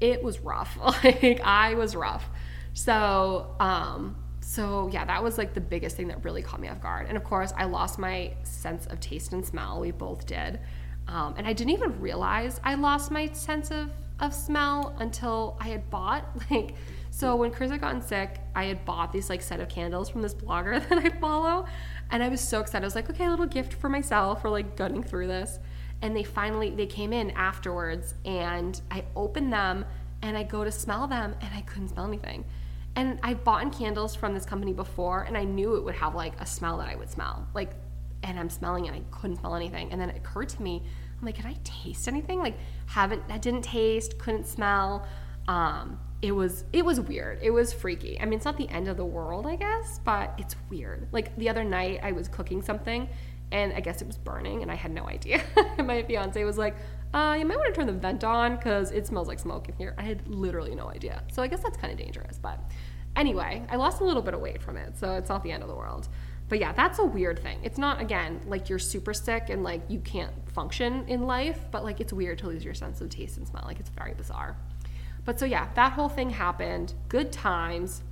it 0.00 0.22
was 0.22 0.40
rough. 0.40 0.78
like 1.04 1.40
I 1.42 1.74
was 1.74 1.96
rough. 1.96 2.28
So, 2.74 3.54
um, 3.58 4.16
so 4.40 4.88
yeah, 4.92 5.04
that 5.04 5.22
was 5.22 5.38
like 5.38 5.54
the 5.54 5.60
biggest 5.60 5.96
thing 5.96 6.08
that 6.08 6.24
really 6.24 6.42
caught 6.42 6.60
me 6.60 6.68
off 6.68 6.80
guard. 6.80 7.06
And 7.08 7.16
of 7.16 7.24
course, 7.24 7.52
I 7.56 7.64
lost 7.64 7.98
my 7.98 8.34
sense 8.44 8.86
of 8.86 9.00
taste 9.00 9.32
and 9.32 9.44
smell. 9.44 9.80
We 9.80 9.90
both 9.90 10.26
did. 10.26 10.60
Um, 11.08 11.34
and 11.36 11.46
I 11.46 11.52
didn't 11.52 11.72
even 11.72 12.00
realize 12.00 12.60
I 12.64 12.74
lost 12.74 13.10
my 13.10 13.30
sense 13.32 13.70
of, 13.70 13.90
of 14.20 14.32
smell 14.32 14.94
until 14.98 15.56
I 15.60 15.68
had 15.68 15.90
bought 15.90 16.24
like 16.50 16.74
so 17.12 17.36
when 17.36 17.50
Chris 17.50 17.70
had 17.70 17.82
gotten 17.82 18.00
sick, 18.00 18.40
I 18.56 18.64
had 18.64 18.86
bought 18.86 19.12
these 19.12 19.28
like 19.28 19.42
set 19.42 19.60
of 19.60 19.68
candles 19.68 20.08
from 20.08 20.22
this 20.22 20.32
blogger 20.32 20.80
that 20.88 20.98
I 20.98 21.10
follow, 21.20 21.66
and 22.10 22.22
I 22.22 22.28
was 22.28 22.40
so 22.40 22.60
excited. 22.60 22.82
I 22.82 22.86
was 22.86 22.94
like, 22.94 23.10
okay, 23.10 23.26
a 23.26 23.30
little 23.30 23.46
gift 23.46 23.74
for 23.74 23.90
myself 23.90 24.40
for 24.40 24.48
like 24.48 24.76
gunning 24.76 25.02
through 25.02 25.26
this. 25.26 25.58
And 26.00 26.16
they 26.16 26.24
finally 26.24 26.70
they 26.70 26.86
came 26.86 27.12
in 27.12 27.30
afterwards, 27.32 28.14
and 28.24 28.80
I 28.90 29.04
opened 29.14 29.52
them 29.52 29.84
and 30.22 30.38
I 30.38 30.42
go 30.42 30.64
to 30.64 30.72
smell 30.72 31.06
them, 31.06 31.34
and 31.42 31.54
I 31.54 31.60
couldn't 31.60 31.88
smell 31.88 32.06
anything. 32.06 32.44
And 32.96 33.18
I've 33.22 33.44
bought 33.44 33.70
candles 33.72 34.14
from 34.14 34.32
this 34.32 34.46
company 34.46 34.72
before, 34.72 35.24
and 35.24 35.36
I 35.36 35.44
knew 35.44 35.76
it 35.76 35.84
would 35.84 35.96
have 35.96 36.14
like 36.14 36.40
a 36.40 36.46
smell 36.46 36.78
that 36.78 36.88
I 36.88 36.94
would 36.94 37.10
smell. 37.10 37.46
Like 37.52 37.72
and 38.22 38.38
I'm 38.38 38.50
smelling 38.50 38.86
it. 38.86 38.94
I 38.94 39.02
couldn't 39.10 39.36
smell 39.36 39.54
anything. 39.54 39.90
And 39.90 40.00
then 40.00 40.10
it 40.10 40.16
occurred 40.16 40.48
to 40.50 40.62
me, 40.62 40.82
I'm 41.18 41.26
like, 41.26 41.36
can 41.36 41.46
I 41.46 41.56
taste 41.64 42.08
anything? 42.08 42.38
Like, 42.38 42.56
haven't, 42.86 43.22
I 43.28 43.38
didn't 43.38 43.62
taste, 43.62 44.18
couldn't 44.18 44.46
smell. 44.46 45.06
Um, 45.48 45.98
it 46.20 46.32
was, 46.32 46.64
it 46.72 46.84
was 46.84 47.00
weird. 47.00 47.40
It 47.42 47.50
was 47.50 47.72
freaky. 47.72 48.20
I 48.20 48.24
mean, 48.24 48.34
it's 48.34 48.44
not 48.44 48.56
the 48.56 48.68
end 48.68 48.88
of 48.88 48.96
the 48.96 49.04
world, 49.04 49.46
I 49.46 49.56
guess, 49.56 50.00
but 50.04 50.34
it's 50.38 50.54
weird. 50.70 51.08
Like 51.12 51.36
the 51.36 51.48
other 51.48 51.64
night, 51.64 52.00
I 52.02 52.12
was 52.12 52.28
cooking 52.28 52.62
something, 52.62 53.08
and 53.50 53.72
I 53.72 53.80
guess 53.80 54.00
it 54.00 54.06
was 54.06 54.16
burning, 54.16 54.62
and 54.62 54.70
I 54.70 54.76
had 54.76 54.92
no 54.92 55.06
idea. 55.08 55.42
my 55.78 56.02
fiance 56.04 56.42
was 56.44 56.58
like, 56.58 56.76
uh, 57.12 57.36
you 57.38 57.44
might 57.44 57.58
want 57.58 57.74
to 57.74 57.78
turn 57.78 57.86
the 57.86 57.92
vent 57.92 58.24
on 58.24 58.56
because 58.56 58.90
it 58.92 59.06
smells 59.06 59.28
like 59.28 59.38
smoke 59.38 59.68
in 59.68 59.74
here. 59.76 59.94
I 59.98 60.02
had 60.02 60.26
literally 60.26 60.74
no 60.74 60.88
idea. 60.88 61.22
So 61.30 61.42
I 61.42 61.48
guess 61.48 61.60
that's 61.60 61.76
kind 61.76 61.92
of 61.92 61.98
dangerous. 61.98 62.38
But 62.38 62.58
anyway, 63.16 63.64
I 63.68 63.76
lost 63.76 64.00
a 64.00 64.04
little 64.04 64.22
bit 64.22 64.32
of 64.32 64.40
weight 64.40 64.62
from 64.62 64.76
it, 64.76 64.96
so 64.96 65.12
it's 65.16 65.28
not 65.28 65.42
the 65.42 65.52
end 65.52 65.62
of 65.62 65.68
the 65.68 65.74
world. 65.74 66.08
But 66.52 66.60
yeah, 66.60 66.72
that's 66.72 66.98
a 66.98 67.04
weird 67.06 67.38
thing. 67.38 67.58
It's 67.62 67.78
not, 67.78 67.98
again, 68.02 68.38
like 68.46 68.68
you're 68.68 68.78
super 68.78 69.14
sick 69.14 69.48
and 69.48 69.64
like 69.64 69.80
you 69.88 70.00
can't 70.00 70.30
function 70.50 71.02
in 71.08 71.22
life, 71.22 71.58
but 71.70 71.82
like 71.82 71.98
it's 71.98 72.12
weird 72.12 72.36
to 72.40 72.46
lose 72.46 72.62
your 72.62 72.74
sense 72.74 73.00
of 73.00 73.08
taste 73.08 73.38
and 73.38 73.48
smell. 73.48 73.64
Like 73.64 73.80
it's 73.80 73.88
very 73.88 74.12
bizarre. 74.12 74.54
But 75.24 75.40
so 75.40 75.46
yeah, 75.46 75.68
that 75.76 75.94
whole 75.94 76.10
thing 76.10 76.28
happened. 76.28 76.92
Good 77.08 77.32
times. 77.32 78.02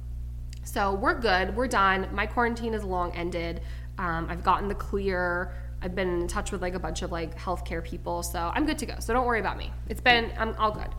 So 0.64 0.94
we're 0.94 1.20
good. 1.20 1.54
We're 1.54 1.68
done. 1.68 2.08
My 2.12 2.24
quarantine 2.24 2.72
is 2.72 2.82
long 2.82 3.14
ended. 3.14 3.60
Um, 3.98 4.26
I've 4.30 4.42
gotten 4.42 4.68
the 4.68 4.74
clear. 4.74 5.52
I've 5.82 5.94
been 5.94 6.22
in 6.22 6.26
touch 6.26 6.50
with 6.50 6.62
like 6.62 6.72
a 6.72 6.80
bunch 6.80 7.02
of 7.02 7.12
like 7.12 7.38
healthcare 7.38 7.84
people, 7.84 8.22
so 8.22 8.50
I'm 8.54 8.64
good 8.64 8.78
to 8.78 8.86
go. 8.86 8.94
So 9.00 9.12
don't 9.12 9.26
worry 9.26 9.40
about 9.40 9.58
me. 9.58 9.70
It's 9.90 10.00
been 10.00 10.32
I'm 10.38 10.54
all 10.56 10.72
good. 10.72 10.94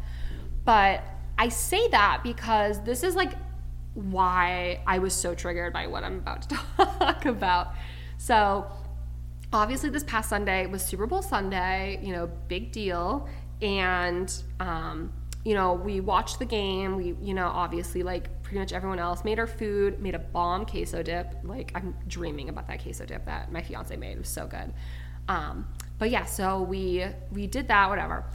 But 0.64 1.04
I 1.40 1.50
say 1.50 1.88
that 1.88 2.22
because 2.22 2.84
this 2.84 3.02
is 3.02 3.16
like 3.16 3.32
why 3.94 4.82
I 4.88 5.00
was 5.00 5.14
so 5.14 5.36
triggered 5.36 5.74
by 5.74 5.88
what 5.88 6.04
I'm 6.04 6.18
about 6.18 6.44
to 6.44 6.60
talk 6.78 7.26
about. 7.26 7.74
So, 8.18 8.68
obviously, 9.52 9.90
this 9.90 10.04
past 10.04 10.30
Sunday 10.30 10.66
was 10.66 10.84
Super 10.84 11.08
Bowl 11.08 11.22
Sunday, 11.22 12.00
you 12.02 12.14
know, 12.14 12.30
big 12.48 12.72
deal. 12.72 13.28
And, 13.62 14.34
um, 14.60 15.12
you 15.44 15.54
know, 15.54 15.74
we 15.74 16.00
watched 16.00 16.40
the 16.40 16.46
game. 16.46 16.96
We, 16.96 17.16
you 17.22 17.34
know, 17.34 17.48
obviously, 17.48 18.04
like 18.04 18.44
pretty 18.44 18.60
much 18.60 18.74
everyone 18.74 19.00
else, 19.00 19.24
made 19.24 19.40
our 19.40 19.48
food, 19.48 20.00
made 20.00 20.16
a 20.16 20.20
bomb 20.20 20.66
queso 20.66 21.04
dip. 21.04 21.36
Like, 21.44 21.72
I'm 21.76 21.96
dreaming 22.08 22.50
about 22.50 22.68
that 22.68 22.82
queso 22.82 23.06
dip 23.06 23.26
that 23.26 23.52
my 23.52 23.62
fiance 23.62 23.96
made. 23.96 24.14
It 24.14 24.20
was 24.20 24.30
so 24.30 24.46
good. 24.48 24.74
Um, 25.28 25.68
but 25.98 26.10
yeah, 26.10 26.26
so 26.26 26.62
we 26.62 27.06
we 27.32 27.48
did 27.48 27.68
that, 27.68 27.90
whatever. 27.90 28.26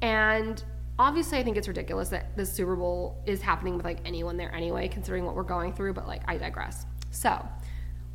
And 0.00 0.62
obviously 0.98 1.38
I 1.38 1.44
think 1.44 1.56
it's 1.56 1.68
ridiculous 1.68 2.08
that 2.10 2.36
the 2.36 2.46
Super 2.46 2.76
Bowl 2.76 3.22
is 3.26 3.42
happening 3.42 3.76
with 3.76 3.84
like 3.84 3.98
anyone 4.04 4.36
there 4.36 4.54
anyway, 4.54 4.88
considering 4.88 5.24
what 5.24 5.34
we're 5.34 5.42
going 5.42 5.72
through, 5.72 5.94
but 5.94 6.06
like 6.06 6.22
I 6.26 6.36
digress. 6.36 6.86
So 7.10 7.46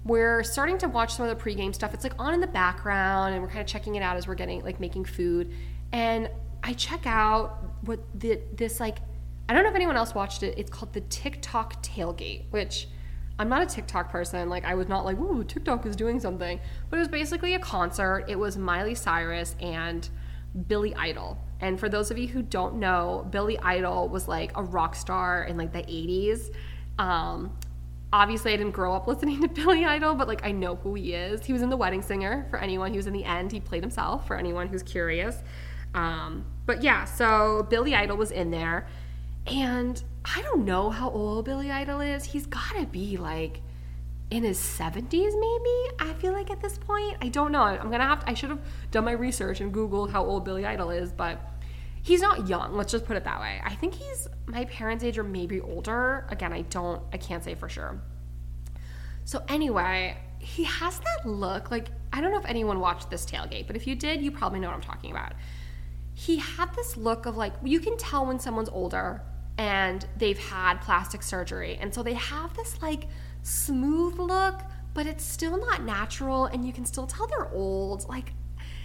we're 0.03 0.43
starting 0.43 0.77
to 0.79 0.88
watch 0.88 1.15
some 1.15 1.27
of 1.27 1.38
the 1.38 1.43
pregame 1.43 1.73
stuff. 1.75 1.93
It's 1.93 2.03
like 2.03 2.15
on 2.17 2.33
in 2.33 2.39
the 2.39 2.47
background 2.47 3.33
and 3.33 3.43
we're 3.43 3.50
kind 3.50 3.61
of 3.61 3.67
checking 3.67 3.95
it 3.95 4.01
out 4.01 4.17
as 4.17 4.27
we're 4.27 4.35
getting 4.35 4.63
like 4.63 4.79
making 4.79 5.05
food. 5.05 5.53
And 5.91 6.29
I 6.63 6.73
check 6.73 7.05
out 7.05 7.63
what 7.81 8.00
the 8.19 8.39
this 8.55 8.79
like 8.79 8.97
I 9.50 9.53
don't 9.53 9.63
know 9.63 9.69
if 9.69 9.75
anyone 9.75 9.97
else 9.97 10.15
watched 10.15 10.43
it. 10.43 10.57
It's 10.57 10.69
called 10.69 10.93
the 10.93 11.01
TikTok 11.01 11.83
tailgate, 11.83 12.45
which 12.51 12.88
I'm 13.38 13.50
not 13.50 13.61
a 13.61 13.65
TikTok 13.65 14.09
person. 14.11 14.50
Like 14.50 14.65
I 14.65 14.75
was 14.75 14.88
not 14.88 15.03
like, 15.03 15.19
ooh, 15.19 15.43
TikTok 15.43 15.85
is 15.85 15.95
doing 15.95 16.19
something. 16.19 16.59
But 16.89 16.97
it 16.97 17.00
was 17.00 17.09
basically 17.09 17.53
a 17.55 17.59
concert. 17.59 18.25
It 18.27 18.39
was 18.39 18.57
Miley 18.57 18.95
Cyrus 18.95 19.55
and 19.59 20.07
Billy 20.67 20.95
Idol. 20.95 21.38
And 21.62 21.80
for 21.80 21.88
those 21.88 22.12
of 22.12 22.18
you 22.18 22.27
who 22.27 22.41
don't 22.41 22.75
know, 22.75 23.27
Billy 23.30 23.58
Idol 23.60 24.10
was 24.10 24.27
like 24.27 24.51
a 24.58 24.63
rock 24.63 24.96
star 24.96 25.44
in 25.44 25.58
like 25.58 25.72
the 25.72 25.84
80s. 25.84 26.53
Um, 26.98 27.56
obviously, 28.12 28.53
I 28.53 28.58
didn't 28.58 28.74
grow 28.74 28.94
up 28.94 29.08
listening 29.08 29.41
to 29.41 29.48
Billy 29.48 29.86
Idol, 29.86 30.15
but 30.15 30.27
like 30.27 30.46
I 30.46 30.51
know 30.51 30.75
who 30.75 30.96
he 30.96 31.13
is. 31.13 31.46
He 31.46 31.53
was 31.53 31.62
in 31.62 31.70
The 31.70 31.77
Wedding 31.77 32.01
Singer 32.01 32.48
for 32.50 32.60
anyone 32.60 32.94
who's 32.94 33.08
in 33.08 33.13
the 33.13 33.24
end. 33.24 33.51
He 33.51 33.60
played 33.60 33.84
himself 33.84 34.27
for 34.27 34.36
anyone 34.36 34.68
who's 34.68 34.84
curious. 34.84 35.38
Um, 35.94 36.46
but 36.65 36.82
yeah, 36.82 37.06
so 37.06 37.68
Billy 37.70 37.96
Idol 37.96 38.18
was 38.18 38.32
in 38.32 38.50
there. 38.51 38.88
And 39.48 40.01
I 40.24 40.41
don't 40.41 40.65
know 40.65 40.89
how 40.89 41.10
old 41.10 41.46
Billy 41.46 41.72
Idol 41.72 42.01
is. 42.01 42.24
He's 42.24 42.46
got 42.46 42.75
to 42.75 42.86
be 42.86 43.18
like 43.18 43.62
in 44.31 44.43
his 44.43 44.57
70s 44.57 45.11
maybe 45.11 45.75
i 46.00 46.15
feel 46.19 46.31
like 46.31 46.50
at 46.50 46.61
this 46.61 46.77
point? 46.77 47.17
I 47.21 47.27
don't 47.27 47.51
know. 47.51 47.61
I'm 47.61 47.91
gonna 47.91 48.05
have 48.05 48.21
to, 48.21 48.29
i 48.29 48.33
should 48.33 48.50
have 48.50 48.61
done 48.89 49.05
my 49.05 49.11
research 49.11 49.59
and 49.61 49.73
googled 49.73 50.09
how 50.09 50.23
old 50.23 50.45
billy 50.45 50.65
idol 50.65 50.89
is 50.89 51.11
but 51.11 51.39
he's 52.01 52.21
not 52.21 52.47
young 52.47 52.75
let's 52.75 52.91
just 52.91 53.05
put 53.05 53.17
it 53.17 53.25
that 53.25 53.39
way. 53.41 53.61
I 53.63 53.75
think 53.75 53.93
he's 53.93 54.27
my 54.47 54.65
parents 54.65 55.03
age 55.03 55.17
or 55.17 55.23
maybe 55.23 55.59
older. 55.59 56.25
Again 56.29 56.53
i 56.53 56.61
don't 56.61 57.03
i 57.13 57.17
can't 57.17 57.43
say 57.43 57.55
for 57.55 57.69
sure. 57.69 58.01
So 59.25 59.43
anyway 59.50 60.17
he 60.39 60.63
has 60.63 61.00
that 61.00 61.29
look 61.29 61.69
like 61.69 61.89
i 62.13 62.21
don't 62.21 62.31
know 62.31 62.39
if 62.39 62.45
anyone 62.45 62.79
watched 62.79 63.09
this 63.09 63.25
tailgate 63.25 63.67
but 63.67 63.75
if 63.75 63.85
you 63.85 63.95
did 63.95 64.21
you 64.21 64.31
probably 64.31 64.59
know 64.59 64.67
what 64.67 64.75
i'm 64.75 64.81
talking 64.81 65.11
about. 65.11 65.33
He 66.13 66.38
had 66.38 66.73
this 66.75 66.95
look 66.95 67.25
of 67.25 67.35
like 67.35 67.53
you 67.63 67.81
can 67.81 67.97
tell 67.97 68.25
when 68.25 68.39
someone's 68.39 68.69
older 68.69 69.23
and 69.57 70.05
they've 70.17 70.39
had 70.39 70.79
plastic 70.79 71.21
surgery 71.21 71.77
and 71.81 71.93
so 71.93 72.01
they 72.01 72.13
have 72.13 72.53
this 72.55 72.81
like 72.81 73.07
smooth 73.43 74.17
look, 74.17 74.62
but 74.93 75.05
it's 75.05 75.24
still 75.24 75.57
not 75.57 75.83
natural 75.83 76.45
and 76.45 76.65
you 76.65 76.74
can 76.74 76.86
still 76.86 77.07
tell 77.07 77.27
they're 77.27 77.51
old. 77.51 78.07
Like 78.07 78.33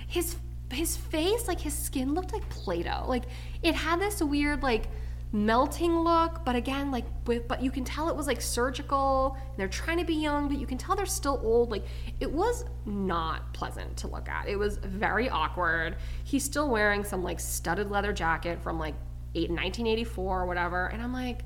his 0.06 0.36
his 0.72 0.96
face, 0.96 1.46
like 1.46 1.60
his 1.60 1.74
skin 1.74 2.14
looked 2.14 2.32
like 2.32 2.48
Play-Doh. 2.48 3.04
Like 3.06 3.24
it 3.62 3.74
had 3.74 4.00
this 4.00 4.22
weird 4.22 4.62
like 4.62 4.88
melting 5.32 5.98
look, 6.00 6.44
but 6.44 6.56
again, 6.56 6.90
like 6.90 7.04
with 7.26 7.46
but 7.48 7.62
you 7.62 7.70
can 7.70 7.84
tell 7.84 8.08
it 8.08 8.16
was 8.16 8.26
like 8.26 8.40
surgical. 8.40 9.36
they're 9.56 9.68
trying 9.68 9.98
to 9.98 10.04
be 10.04 10.14
young, 10.14 10.48
but 10.48 10.58
you 10.58 10.66
can 10.66 10.78
tell 10.78 10.96
they're 10.96 11.06
still 11.06 11.40
old. 11.42 11.70
Like 11.70 11.84
it 12.20 12.30
was 12.30 12.64
not 12.84 13.52
pleasant 13.52 13.96
to 13.98 14.08
look 14.08 14.28
at. 14.28 14.48
It 14.48 14.56
was 14.56 14.78
very 14.78 15.28
awkward. 15.28 15.96
He's 16.24 16.44
still 16.44 16.68
wearing 16.68 17.04
some 17.04 17.22
like 17.22 17.40
studded 17.40 17.90
leather 17.90 18.12
jacket 18.12 18.62
from 18.62 18.78
like 18.78 18.94
1984 19.34 20.42
or 20.42 20.46
whatever, 20.46 20.86
and 20.86 21.02
I'm 21.02 21.12
like 21.12 21.44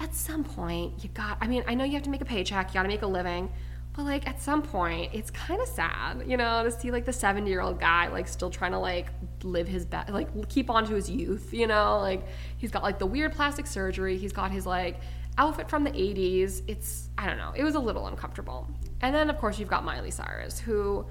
at 0.00 0.14
some 0.14 0.42
point 0.42 0.92
you 1.04 1.10
got 1.10 1.36
i 1.40 1.46
mean 1.46 1.62
i 1.68 1.74
know 1.74 1.84
you 1.84 1.92
have 1.92 2.02
to 2.02 2.10
make 2.10 2.22
a 2.22 2.24
paycheck 2.24 2.68
you 2.68 2.74
got 2.74 2.82
to 2.82 2.88
make 2.88 3.02
a 3.02 3.06
living 3.06 3.50
but 3.94 4.04
like 4.04 4.26
at 4.26 4.40
some 4.40 4.62
point 4.62 5.10
it's 5.12 5.30
kind 5.30 5.60
of 5.60 5.68
sad 5.68 6.22
you 6.26 6.36
know 6.36 6.64
to 6.64 6.70
see 6.70 6.90
like 6.90 7.04
the 7.04 7.12
70 7.12 7.48
year 7.48 7.60
old 7.60 7.78
guy 7.78 8.08
like 8.08 8.26
still 8.26 8.50
trying 8.50 8.72
to 8.72 8.78
like 8.78 9.08
live 9.42 9.68
his 9.68 9.84
best 9.84 10.10
like 10.10 10.48
keep 10.48 10.70
on 10.70 10.86
to 10.86 10.94
his 10.94 11.10
youth 11.10 11.52
you 11.52 11.66
know? 11.66 11.98
Like 12.00 12.26
he's 12.56 12.70
got 12.70 12.82
like 12.82 12.98
the 12.98 13.06
weird 13.06 13.32
plastic 13.32 13.66
surgery 13.66 14.16
he's 14.16 14.32
got 14.32 14.50
his 14.50 14.66
like 14.66 15.00
outfit 15.38 15.68
from 15.68 15.84
the 15.84 15.90
80s 15.90 16.62
it's 16.66 17.08
i 17.16 17.26
don't 17.26 17.38
know 17.38 17.52
it 17.54 17.64
was 17.64 17.74
a 17.74 17.80
little 17.80 18.06
uncomfortable. 18.06 18.68
And 19.02 19.14
then 19.14 19.30
of 19.30 19.38
course 19.38 19.58
you've 19.58 19.70
got 19.70 19.84
miley 19.84 20.10
cyrus 20.10 20.58
who 20.58 21.06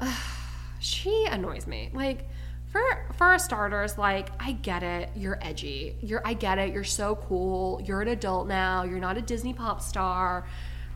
uh, 0.00 0.14
she 0.80 1.26
annoys 1.30 1.66
me. 1.66 1.90
Like 1.92 2.28
for 2.78 3.14
for 3.14 3.38
starters 3.38 3.98
like 3.98 4.30
i 4.40 4.52
get 4.52 4.82
it 4.82 5.10
you're 5.14 5.38
edgy 5.42 5.96
you're 6.00 6.22
i 6.24 6.32
get 6.32 6.58
it 6.58 6.72
you're 6.72 6.84
so 6.84 7.16
cool 7.16 7.80
you're 7.84 8.00
an 8.00 8.08
adult 8.08 8.46
now 8.46 8.82
you're 8.84 9.00
not 9.00 9.16
a 9.16 9.22
disney 9.22 9.52
pop 9.52 9.80
star 9.80 10.46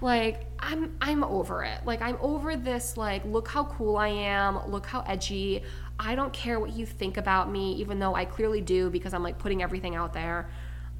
like 0.00 0.46
i'm 0.58 0.96
i'm 1.00 1.24
over 1.24 1.62
it 1.62 1.78
like 1.84 2.02
i'm 2.02 2.16
over 2.20 2.56
this 2.56 2.96
like 2.96 3.24
look 3.24 3.48
how 3.48 3.64
cool 3.64 3.96
i 3.96 4.08
am 4.08 4.70
look 4.70 4.86
how 4.86 5.00
edgy 5.02 5.62
i 5.98 6.14
don't 6.14 6.32
care 6.32 6.58
what 6.58 6.72
you 6.72 6.84
think 6.86 7.16
about 7.16 7.50
me 7.50 7.74
even 7.74 7.98
though 7.98 8.14
i 8.14 8.24
clearly 8.24 8.60
do 8.60 8.90
because 8.90 9.14
i'm 9.14 9.22
like 9.22 9.38
putting 9.38 9.62
everything 9.62 9.94
out 9.94 10.12
there 10.12 10.48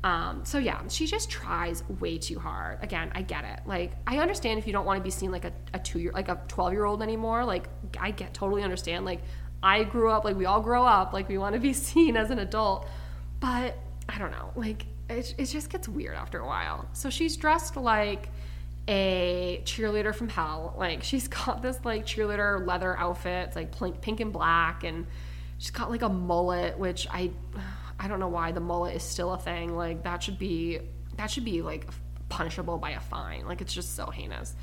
um, 0.05 0.45
so 0.45 0.59
yeah, 0.59 0.81
she 0.89 1.07
just 1.07 1.31
tries 1.31 1.85
way 2.01 2.19
too 2.19 2.39
hard. 2.39 2.79
Again, 2.83 3.12
I 3.15 3.23
get 3.23 3.45
it. 3.45 3.61
Like, 3.67 3.93
I 4.05 4.19
understand 4.19 4.59
if 4.59 4.67
you 4.67 4.73
don't 4.73 4.85
want 4.85 4.99
to 4.99 5.03
be 5.03 5.11
seen 5.11 5.31
like 5.31 5.45
a, 5.45 5.53
a 5.75 5.79
two 5.79 6.01
year, 6.01 6.11
like 6.12 6.29
a 6.29 6.41
12 6.49 6.73
year 6.73 6.85
old 6.85 7.03
anymore. 7.05 7.45
Like, 7.45 7.69
I 8.01 8.11
get 8.11 8.35
totally 8.35 8.65
understand. 8.65 9.05
Like, 9.05 9.21
I 9.62 9.85
grew 9.85 10.11
up, 10.11 10.25
like 10.25 10.37
we 10.37 10.45
all 10.45 10.61
grow 10.61 10.85
up, 10.85 11.12
like 11.12 11.28
we 11.28 11.38
want 11.38 11.54
to 11.54 11.61
be 11.61 11.73
seen 11.88 12.16
as 12.16 12.31
an 12.31 12.38
adult. 12.38 12.88
But 13.40 13.78
I 14.09 14.19
don't 14.19 14.31
know, 14.31 14.50
like 14.57 14.87
it, 15.09 15.35
it 15.38 15.47
just 15.47 15.71
gets 15.71 15.88
weird 15.88 16.16
after 16.16 16.40
a 16.40 16.47
while. 16.47 16.88
So 16.92 17.11
she's 17.11 17.37
dressed 17.37 17.76
like 17.76 18.31
a 18.88 19.62
cheerleader 19.64 20.14
from 20.14 20.28
hell. 20.28 20.75
Like 20.76 21.02
she's 21.02 21.28
got 21.47 21.62
this 21.62 21.78
like 21.85 22.07
cheerleader 22.07 22.66
leather 22.66 22.97
outfit, 22.97 23.49
it's 23.49 23.57
like 23.57 24.00
pink 24.00 24.21
and 24.21 24.33
black, 24.33 24.85
and 24.85 25.07
she's 25.59 25.71
got 25.71 25.90
like 25.90 26.02
a 26.02 26.09
mullet, 26.09 26.78
which 26.78 27.07
I 27.11 27.31
I 27.99 28.09
don't 28.09 28.19
know 28.19 28.28
why 28.28 28.52
the 28.52 28.61
mullet 28.61 28.97
is 28.97 29.02
still 29.02 29.33
a 29.33 29.38
thing. 29.38 29.76
Like 29.76 30.02
that 30.04 30.23
should 30.23 30.38
be 30.38 30.81
that 31.16 31.31
should 31.31 31.45
be 31.45 31.62
like 31.62 31.87
punishable 32.28 32.78
by 32.78 32.90
a 32.90 33.00
fine. 33.00 33.47
Like 33.47 33.61
it's 33.61 33.73
just 33.73 33.95
so 33.95 34.07
heinous. 34.07 34.54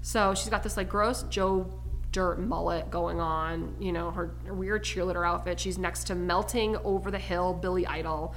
So 0.00 0.34
she's 0.34 0.48
got 0.48 0.62
this 0.62 0.76
like 0.76 0.88
gross 0.88 1.24
Joe 1.24 1.82
dirt 2.12 2.38
mullet 2.38 2.90
going 2.90 3.20
on, 3.20 3.76
you 3.78 3.92
know, 3.92 4.10
her, 4.10 4.34
her 4.46 4.54
weird 4.54 4.84
cheerleader 4.84 5.26
outfit. 5.26 5.60
She's 5.60 5.78
next 5.78 6.04
to 6.04 6.14
melting 6.14 6.76
over 6.78 7.10
the 7.10 7.18
hill 7.18 7.54
Billy 7.54 7.86
Idol. 7.86 8.34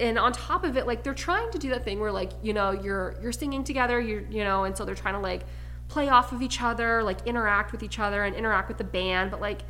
And 0.00 0.18
on 0.18 0.32
top 0.32 0.64
of 0.64 0.76
it, 0.76 0.86
like 0.86 1.02
they're 1.02 1.14
trying 1.14 1.50
to 1.52 1.58
do 1.58 1.70
that 1.70 1.84
thing 1.84 2.00
where 2.00 2.12
like, 2.12 2.32
you 2.42 2.52
know, 2.52 2.72
you're 2.72 3.16
you're 3.22 3.32
singing 3.32 3.64
together, 3.64 4.00
you're 4.00 4.22
you 4.30 4.44
know, 4.44 4.64
and 4.64 4.76
so 4.76 4.84
they're 4.84 4.94
trying 4.94 5.14
to 5.14 5.20
like 5.20 5.42
play 5.88 6.08
off 6.08 6.32
of 6.32 6.42
each 6.42 6.60
other, 6.60 7.02
like 7.02 7.26
interact 7.26 7.72
with 7.72 7.82
each 7.82 7.98
other 7.98 8.24
and 8.24 8.34
interact 8.34 8.68
with 8.68 8.78
the 8.78 8.84
band, 8.84 9.30
but 9.30 9.40
like 9.40 9.60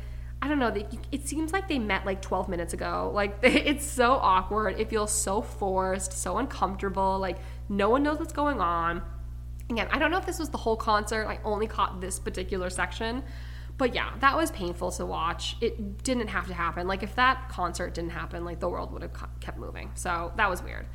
I 0.41 0.49
don't 0.49 0.59
know, 0.59 0.71
they, 0.71 0.85
it 1.09 1.25
seems 1.25 1.53
like 1.53 1.69
they 1.69 1.79
met 1.79 2.05
like 2.05 2.21
12 2.21 2.49
minutes 2.49 2.73
ago. 2.73 3.11
Like 3.15 3.37
it's 3.43 3.85
so 3.85 4.13
awkward. 4.13 4.79
It 4.79 4.89
feels 4.89 5.11
so 5.11 5.41
forced, 5.41 6.11
so 6.11 6.37
uncomfortable. 6.37 7.17
Like 7.19 7.37
no 7.69 7.89
one 7.89 8.03
knows 8.03 8.19
what's 8.19 8.33
going 8.33 8.59
on 8.59 9.01
Again, 9.69 9.87
I 9.91 9.99
don't 9.99 10.11
know 10.11 10.17
if 10.17 10.25
this 10.25 10.39
was 10.39 10.49
the 10.49 10.57
whole 10.57 10.75
concert. 10.75 11.25
I 11.27 11.39
only 11.43 11.67
caught 11.67 12.01
this 12.01 12.19
particular 12.19 12.69
section. 12.69 13.23
But 13.77 13.95
yeah, 13.95 14.11
that 14.19 14.37
was 14.37 14.51
painful 14.51 14.91
to 14.91 15.05
watch. 15.05 15.57
It 15.59 16.03
didn't 16.03 16.27
have 16.27 16.47
to 16.47 16.53
happen. 16.53 16.87
Like, 16.87 17.01
if 17.01 17.15
that 17.15 17.49
concert 17.49 17.93
didn't 17.95 18.11
happen, 18.11 18.45
like, 18.45 18.59
the 18.59 18.69
world 18.69 18.91
would 18.91 19.01
have 19.01 19.13
kept 19.39 19.57
moving. 19.57 19.91
So 19.95 20.31
that 20.35 20.49
was 20.49 20.61
weird. 20.61 20.85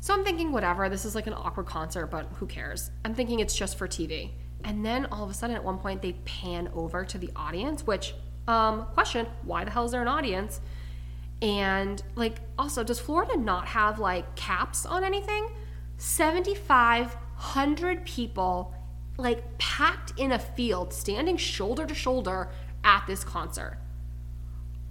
So 0.00 0.12
I'm 0.12 0.22
thinking, 0.22 0.52
whatever, 0.52 0.90
this 0.90 1.06
is 1.06 1.14
like 1.14 1.26
an 1.26 1.32
awkward 1.32 1.64
concert, 1.64 2.08
but 2.08 2.26
who 2.34 2.46
cares? 2.46 2.90
I'm 3.06 3.14
thinking 3.14 3.40
it's 3.40 3.56
just 3.56 3.78
for 3.78 3.88
TV. 3.88 4.32
And 4.62 4.84
then 4.84 5.06
all 5.06 5.24
of 5.24 5.30
a 5.30 5.34
sudden, 5.34 5.56
at 5.56 5.64
one 5.64 5.78
point, 5.78 6.02
they 6.02 6.12
pan 6.24 6.68
over 6.74 7.06
to 7.06 7.16
the 7.16 7.30
audience, 7.34 7.86
which, 7.86 8.14
um, 8.46 8.84
question, 8.92 9.26
why 9.44 9.64
the 9.64 9.70
hell 9.70 9.86
is 9.86 9.92
there 9.92 10.02
an 10.02 10.08
audience? 10.08 10.60
And, 11.40 12.02
like, 12.16 12.40
also, 12.58 12.84
does 12.84 13.00
Florida 13.00 13.36
not 13.38 13.66
have, 13.68 13.98
like, 13.98 14.36
caps 14.36 14.84
on 14.84 15.04
anything? 15.04 15.50
75 15.96 17.16
100 17.36 18.04
people 18.04 18.74
like 19.16 19.58
packed 19.58 20.18
in 20.18 20.32
a 20.32 20.38
field, 20.38 20.92
standing 20.92 21.36
shoulder 21.36 21.86
to 21.86 21.94
shoulder 21.94 22.50
at 22.82 23.06
this 23.06 23.24
concert. 23.24 23.78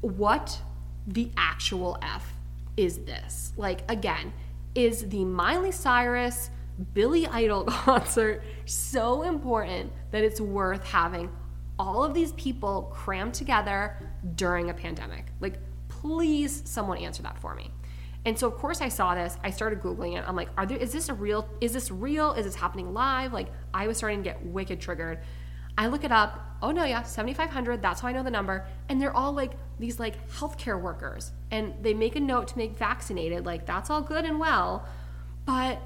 What 0.01 0.61
the 1.05 1.31
actual 1.37 1.97
F 2.01 2.33
is 2.77 2.99
this? 2.99 3.53
Like, 3.57 3.89
again, 3.89 4.33
is 4.75 5.09
the 5.09 5.25
Miley 5.25 5.71
Cyrus 5.71 6.49
Billy 6.93 7.27
Idol 7.27 7.63
concert 7.67 8.43
so 8.65 9.23
important 9.23 9.91
that 10.11 10.23
it's 10.23 10.41
worth 10.41 10.83
having 10.83 11.29
all 11.77 12.03
of 12.03 12.13
these 12.13 12.31
people 12.33 12.89
crammed 12.93 13.33
together 13.33 13.97
during 14.35 14.69
a 14.69 14.73
pandemic? 14.73 15.25
Like, 15.39 15.59
please, 15.89 16.63
someone 16.65 16.97
answer 16.97 17.23
that 17.23 17.37
for 17.37 17.55
me. 17.55 17.71
And 18.25 18.37
so 18.37 18.47
of 18.47 18.55
course 18.55 18.81
I 18.81 18.89
saw 18.89 19.15
this. 19.15 19.37
I 19.43 19.49
started 19.49 19.81
googling 19.81 20.17
it. 20.17 20.23
I'm 20.27 20.35
like, 20.35 20.49
are 20.57 20.65
there 20.65 20.77
is 20.77 20.91
this 20.91 21.09
a 21.09 21.13
real 21.13 21.47
is 21.59 21.73
this 21.73 21.91
real? 21.91 22.33
Is 22.33 22.45
this 22.45 22.55
happening 22.55 22.93
live? 22.93 23.33
Like 23.33 23.49
I 23.73 23.87
was 23.87 23.97
starting 23.97 24.23
to 24.23 24.29
get 24.29 24.45
wicked 24.45 24.79
triggered. 24.79 25.19
I 25.77 25.87
look 25.87 26.03
it 26.03 26.11
up. 26.11 26.39
Oh 26.61 26.71
no, 26.71 26.85
yeah, 26.85 27.03
7500, 27.03 27.81
that's 27.81 28.01
how 28.01 28.07
I 28.07 28.11
know 28.11 28.23
the 28.23 28.31
number. 28.31 28.65
And 28.89 29.01
they're 29.01 29.15
all 29.15 29.33
like 29.33 29.53
these 29.79 29.99
like 29.99 30.29
healthcare 30.29 30.79
workers 30.79 31.31
and 31.51 31.73
they 31.81 31.93
make 31.93 32.15
a 32.15 32.19
note 32.19 32.47
to 32.49 32.57
make 32.57 32.77
vaccinated. 32.77 33.45
Like 33.45 33.65
that's 33.65 33.89
all 33.89 34.01
good 34.01 34.23
and 34.25 34.39
well. 34.39 34.87
But 35.45 35.81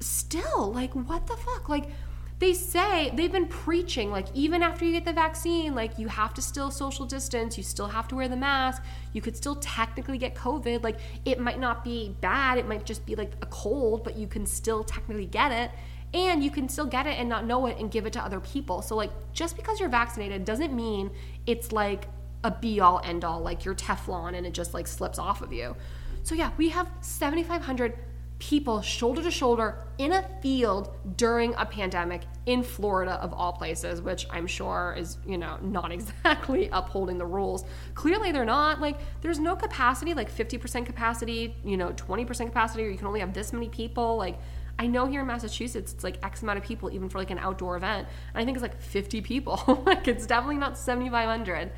still, 0.00 0.72
like 0.72 0.92
what 0.94 1.26
the 1.26 1.36
fuck? 1.36 1.68
Like 1.68 1.90
they 2.38 2.52
say 2.52 3.10
they've 3.14 3.32
been 3.32 3.46
preaching 3.46 4.10
like 4.10 4.26
even 4.34 4.62
after 4.62 4.84
you 4.84 4.92
get 4.92 5.04
the 5.04 5.12
vaccine 5.12 5.74
like 5.74 5.98
you 5.98 6.06
have 6.06 6.34
to 6.34 6.42
still 6.42 6.70
social 6.70 7.06
distance 7.06 7.56
you 7.56 7.64
still 7.64 7.86
have 7.86 8.06
to 8.06 8.14
wear 8.14 8.28
the 8.28 8.36
mask 8.36 8.82
you 9.14 9.22
could 9.22 9.34
still 9.34 9.56
technically 9.56 10.18
get 10.18 10.34
covid 10.34 10.82
like 10.82 10.98
it 11.24 11.40
might 11.40 11.58
not 11.58 11.82
be 11.82 12.14
bad 12.20 12.58
it 12.58 12.68
might 12.68 12.84
just 12.84 13.06
be 13.06 13.14
like 13.14 13.32
a 13.40 13.46
cold 13.46 14.04
but 14.04 14.16
you 14.16 14.26
can 14.26 14.44
still 14.44 14.84
technically 14.84 15.24
get 15.24 15.50
it 15.50 15.70
and 16.14 16.42
you 16.42 16.50
can 16.50 16.68
still 16.68 16.86
get 16.86 17.06
it 17.06 17.18
and 17.18 17.28
not 17.28 17.44
know 17.44 17.66
it 17.66 17.78
and 17.78 17.90
give 17.90 18.06
it 18.06 18.12
to 18.14 18.24
other 18.24 18.40
people. 18.40 18.82
So 18.82 18.96
like 18.96 19.10
just 19.32 19.56
because 19.56 19.80
you're 19.80 19.88
vaccinated 19.88 20.44
doesn't 20.44 20.74
mean 20.74 21.10
it's 21.46 21.72
like 21.72 22.08
a 22.44 22.50
be 22.50 22.80
all 22.80 23.00
end 23.04 23.24
all 23.24 23.40
like 23.40 23.64
you're 23.64 23.74
teflon 23.74 24.34
and 24.34 24.46
it 24.46 24.54
just 24.54 24.72
like 24.72 24.86
slips 24.86 25.18
off 25.18 25.42
of 25.42 25.52
you. 25.52 25.76
So 26.22 26.34
yeah 26.34 26.50
we 26.56 26.70
have 26.70 26.90
7500 27.00 27.94
people 28.38 28.82
shoulder 28.82 29.22
to 29.22 29.30
shoulder 29.30 29.86
in 29.96 30.12
a 30.12 30.22
field 30.42 30.94
during 31.16 31.54
a 31.54 31.64
pandemic 31.64 32.22
in 32.44 32.62
Florida 32.62 33.12
of 33.12 33.32
all 33.32 33.52
places 33.52 34.02
which 34.02 34.26
I'm 34.30 34.46
sure 34.46 34.94
is 34.98 35.16
you 35.26 35.38
know 35.38 35.56
not 35.62 35.90
exactly 35.98 36.68
upholding 36.70 37.18
the 37.18 37.26
rules. 37.26 37.64
Clearly 37.94 38.32
they're 38.32 38.44
not. 38.44 38.80
Like 38.80 38.98
there's 39.22 39.38
no 39.38 39.56
capacity 39.56 40.12
like 40.12 40.30
50% 40.30 40.84
capacity 40.84 41.56
you 41.64 41.76
know 41.76 41.90
20% 41.90 42.46
capacity 42.46 42.84
or 42.84 42.90
you 42.90 42.98
can 42.98 43.06
only 43.06 43.20
have 43.20 43.32
this 43.32 43.52
many 43.52 43.68
people. 43.68 44.16
Like 44.16 44.38
I 44.78 44.86
know 44.86 45.06
here 45.06 45.22
in 45.22 45.26
Massachusetts 45.26 45.94
it's 45.94 46.04
like 46.04 46.22
X 46.22 46.42
amount 46.42 46.58
of 46.58 46.64
people 46.64 46.90
even 46.92 47.08
for 47.08 47.18
like 47.18 47.30
an 47.30 47.38
outdoor 47.38 47.76
event. 47.76 48.06
And 48.34 48.42
I 48.42 48.44
think 48.44 48.56
it's 48.56 48.62
like 48.62 48.80
50 48.80 49.22
people. 49.22 49.82
Like 49.86 50.08
it's 50.08 50.26
definitely 50.26 50.58
not 50.58 50.76
7500 50.76 51.70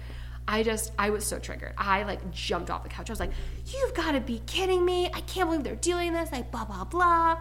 I 0.51 0.63
just, 0.63 0.93
I 0.99 1.11
was 1.11 1.27
so 1.27 1.39
triggered. 1.39 1.75
I 1.77 2.05
like 2.05 2.33
jumped 2.33 2.71
off 2.71 2.83
the 2.83 2.89
couch. 2.89 3.11
I 3.11 3.13
was 3.13 3.21
like, 3.21 3.33
you've 3.67 3.93
got 3.93 4.13
to 4.13 4.21
be 4.21 4.41
kidding 4.47 4.83
me. 4.83 5.11
I 5.13 5.21
can't 5.21 5.51
believe 5.51 5.63
they're 5.63 5.77
doing 5.77 6.15
this. 6.15 6.33
Like, 6.33 6.51
blah, 6.51 6.65
blah, 6.65 6.85
blah. 6.85 7.37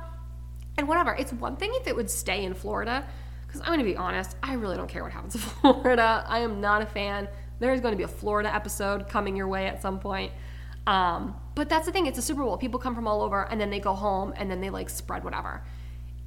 And 0.77 0.89
whatever. 0.89 1.15
It's 1.15 1.31
one 1.31 1.55
thing 1.55 1.71
if 1.75 1.87
it 1.87 1.95
would 1.95 2.11
stay 2.11 2.43
in 2.43 2.53
Florida, 2.53 3.07
because 3.47 3.61
I'm 3.61 3.67
going 3.67 3.79
to 3.79 3.85
be 3.85 3.95
honest, 3.95 4.35
I 4.43 4.53
really 4.53 4.75
don't 4.75 4.89
care 4.89 5.03
what 5.03 5.13
happens 5.13 5.35
in 5.35 5.41
Florida. 5.61 6.25
I 6.27 6.39
am 6.39 6.59
not 6.59 6.81
a 6.81 6.85
fan. 6.85 7.29
There's 7.59 7.79
going 7.79 7.93
to 7.93 7.97
be 7.97 8.03
a 8.03 8.09
Florida 8.09 8.53
episode 8.53 9.07
coming 9.07 9.37
your 9.37 9.47
way 9.47 9.67
at 9.67 9.81
some 9.81 9.99
point. 9.99 10.33
Um, 10.85 11.35
but 11.55 11.69
that's 11.69 11.85
the 11.85 11.93
thing, 11.93 12.07
it's 12.07 12.19
a 12.19 12.21
Super 12.21 12.43
Bowl. 12.43 12.57
People 12.57 12.79
come 12.79 12.93
from 12.93 13.07
all 13.07 13.21
over 13.21 13.43
and 13.43 13.59
then 13.59 13.69
they 13.69 13.79
go 13.79 13.93
home 13.93 14.33
and 14.35 14.51
then 14.51 14.59
they 14.59 14.69
like 14.69 14.89
spread 14.89 15.23
whatever. 15.23 15.63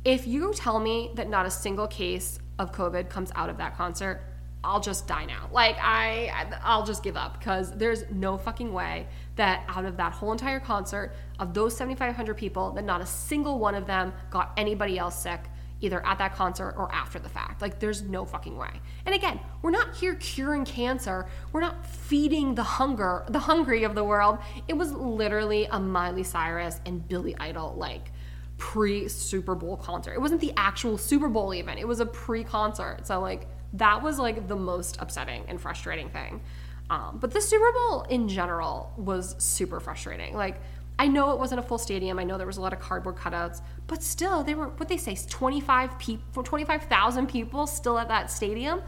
If 0.02 0.26
you 0.26 0.54
tell 0.54 0.80
me 0.80 1.10
that 1.16 1.28
not 1.28 1.44
a 1.44 1.50
single 1.50 1.86
case 1.86 2.38
of 2.58 2.72
COVID 2.72 3.10
comes 3.10 3.30
out 3.34 3.50
of 3.50 3.58
that 3.58 3.76
concert, 3.76 4.22
I'll 4.62 4.80
just 4.80 5.06
die 5.06 5.24
now. 5.24 5.48
Like 5.52 5.76
I 5.80 6.58
I'll 6.62 6.84
just 6.84 7.02
give 7.02 7.16
up 7.16 7.38
because 7.38 7.72
there's 7.76 8.04
no 8.10 8.36
fucking 8.36 8.72
way 8.72 9.06
that 9.36 9.64
out 9.68 9.84
of 9.84 9.96
that 9.96 10.12
whole 10.12 10.32
entire 10.32 10.60
concert 10.60 11.12
of 11.38 11.54
those 11.54 11.76
7500 11.76 12.36
people 12.36 12.72
that 12.72 12.84
not 12.84 13.00
a 13.00 13.06
single 13.06 13.58
one 13.58 13.74
of 13.74 13.86
them 13.86 14.12
got 14.30 14.52
anybody 14.56 14.98
else 14.98 15.22
sick 15.22 15.40
either 15.80 16.04
at 16.06 16.18
that 16.18 16.34
concert 16.34 16.74
or 16.76 16.92
after 16.92 17.18
the 17.18 17.28
fact. 17.28 17.62
Like 17.62 17.78
there's 17.78 18.02
no 18.02 18.24
fucking 18.24 18.56
way. 18.56 18.70
And 19.06 19.14
again, 19.14 19.40
we're 19.62 19.70
not 19.70 19.94
here 19.96 20.14
curing 20.16 20.64
cancer. 20.64 21.26
We're 21.52 21.62
not 21.62 21.86
feeding 21.86 22.54
the 22.54 22.62
hunger, 22.62 23.24
the 23.28 23.38
hungry 23.38 23.84
of 23.84 23.94
the 23.94 24.04
world. 24.04 24.38
It 24.68 24.74
was 24.74 24.92
literally 24.92 25.66
a 25.70 25.80
Miley 25.80 26.22
Cyrus 26.22 26.80
and 26.84 27.06
Billy 27.08 27.34
Idol 27.38 27.74
like 27.76 28.12
pre 28.58 29.08
Super 29.08 29.54
Bowl 29.54 29.76
concert. 29.76 30.12
It 30.12 30.20
wasn't 30.20 30.42
the 30.42 30.52
actual 30.56 30.98
Super 30.98 31.28
Bowl 31.28 31.54
even. 31.54 31.78
It 31.78 31.88
was 31.88 32.00
a 32.00 32.06
pre-concert. 32.06 33.06
So 33.06 33.20
like 33.20 33.48
that 33.74 34.02
was 34.02 34.18
like 34.18 34.48
the 34.48 34.56
most 34.56 34.96
upsetting 35.00 35.44
and 35.48 35.60
frustrating 35.60 36.08
thing. 36.10 36.40
Um, 36.90 37.18
but 37.20 37.30
the 37.30 37.40
Super 37.40 37.72
Bowl 37.72 38.02
in 38.02 38.28
general 38.28 38.92
was 38.96 39.36
super 39.38 39.78
frustrating. 39.78 40.34
Like 40.34 40.60
I 40.98 41.06
know 41.06 41.30
it 41.30 41.38
wasn't 41.38 41.60
a 41.60 41.62
full 41.62 41.78
stadium. 41.78 42.18
I 42.18 42.24
know 42.24 42.36
there 42.36 42.46
was 42.46 42.58
a 42.58 42.60
lot 42.60 42.74
of 42.74 42.80
cardboard 42.80 43.16
cutouts, 43.16 43.62
but 43.86 44.02
still, 44.02 44.44
they 44.44 44.54
were 44.54 44.68
what 44.68 44.88
they 44.88 44.98
say, 44.98 45.14
25 45.16 45.98
people, 45.98 46.42
25,000 46.42 47.26
people 47.26 47.66
still 47.66 47.98
at 47.98 48.08
that 48.08 48.30
stadium. 48.30 48.82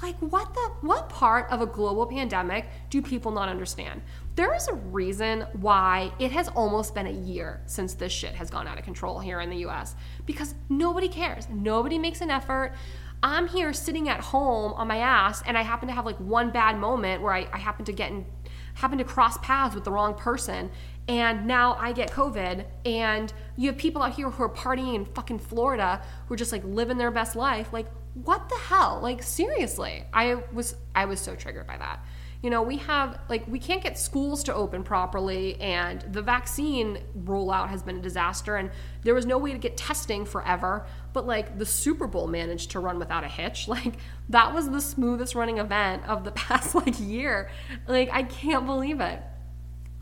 Like 0.00 0.16
what 0.20 0.54
the 0.54 0.60
what 0.80 1.08
part 1.08 1.50
of 1.50 1.60
a 1.60 1.66
global 1.66 2.06
pandemic 2.06 2.66
do 2.88 3.02
people 3.02 3.32
not 3.32 3.50
understand? 3.50 4.00
There 4.36 4.54
is 4.54 4.68
a 4.68 4.74
reason 4.74 5.42
why 5.52 6.12
it 6.18 6.30
has 6.30 6.48
almost 6.48 6.94
been 6.94 7.06
a 7.06 7.12
year 7.12 7.60
since 7.66 7.94
this 7.94 8.12
shit 8.12 8.34
has 8.34 8.48
gone 8.48 8.66
out 8.68 8.78
of 8.78 8.84
control 8.84 9.18
here 9.18 9.40
in 9.40 9.50
the 9.50 9.66
US 9.66 9.96
because 10.24 10.54
nobody 10.68 11.08
cares. 11.08 11.48
Nobody 11.50 11.98
makes 11.98 12.20
an 12.20 12.30
effort. 12.30 12.74
I'm 13.22 13.48
here 13.48 13.72
sitting 13.72 14.08
at 14.08 14.20
home 14.20 14.72
on 14.74 14.86
my 14.86 14.98
ass 14.98 15.42
and 15.46 15.58
I 15.58 15.62
happen 15.62 15.88
to 15.88 15.94
have 15.94 16.06
like 16.06 16.18
one 16.18 16.50
bad 16.50 16.78
moment 16.78 17.22
where 17.22 17.32
I, 17.32 17.48
I 17.52 17.58
happen 17.58 17.84
to 17.86 17.92
get 17.92 18.10
in 18.10 18.26
happen 18.74 18.98
to 18.98 19.04
cross 19.04 19.36
paths 19.38 19.74
with 19.74 19.82
the 19.82 19.90
wrong 19.90 20.14
person 20.14 20.70
and 21.08 21.46
now 21.46 21.74
I 21.80 21.92
get 21.92 22.10
COVID, 22.10 22.66
and 22.84 23.32
you 23.56 23.70
have 23.70 23.78
people 23.78 24.02
out 24.02 24.12
here 24.12 24.28
who 24.28 24.42
are 24.42 24.48
partying 24.50 24.94
in 24.94 25.06
fucking 25.06 25.38
Florida 25.38 26.02
who 26.26 26.34
are 26.34 26.36
just 26.36 26.52
like 26.52 26.62
living 26.64 26.98
their 26.98 27.10
best 27.10 27.34
life. 27.34 27.72
Like, 27.72 27.86
what 28.12 28.50
the 28.50 28.56
hell? 28.56 29.00
Like, 29.02 29.22
seriously, 29.22 30.04
I 30.12 30.34
was 30.52 30.76
I 30.94 31.06
was 31.06 31.18
so 31.18 31.34
triggered 31.34 31.66
by 31.66 31.78
that. 31.78 32.04
You 32.42 32.50
know, 32.50 32.62
we 32.62 32.76
have 32.76 33.18
like 33.28 33.48
we 33.48 33.58
can't 33.58 33.82
get 33.82 33.98
schools 33.98 34.44
to 34.44 34.54
open 34.54 34.84
properly, 34.84 35.60
and 35.60 36.02
the 36.12 36.22
vaccine 36.22 36.98
rollout 37.24 37.68
has 37.68 37.82
been 37.82 37.96
a 37.96 38.00
disaster, 38.00 38.56
and 38.56 38.70
there 39.02 39.14
was 39.14 39.26
no 39.26 39.38
way 39.38 39.52
to 39.52 39.58
get 39.58 39.76
testing 39.76 40.24
forever. 40.24 40.86
But 41.12 41.26
like 41.26 41.58
the 41.58 41.66
Super 41.66 42.06
Bowl 42.06 42.28
managed 42.28 42.70
to 42.72 42.80
run 42.80 42.98
without 42.98 43.24
a 43.24 43.28
hitch. 43.28 43.66
Like 43.78 43.94
that 44.28 44.54
was 44.54 44.70
the 44.70 44.80
smoothest 44.80 45.34
running 45.34 45.58
event 45.58 46.06
of 46.06 46.22
the 46.22 46.30
past 46.32 46.74
like 46.74 47.00
year. 47.00 47.50
Like 47.88 48.10
I 48.12 48.22
can't 48.22 48.66
believe 48.66 49.00
it 49.00 49.20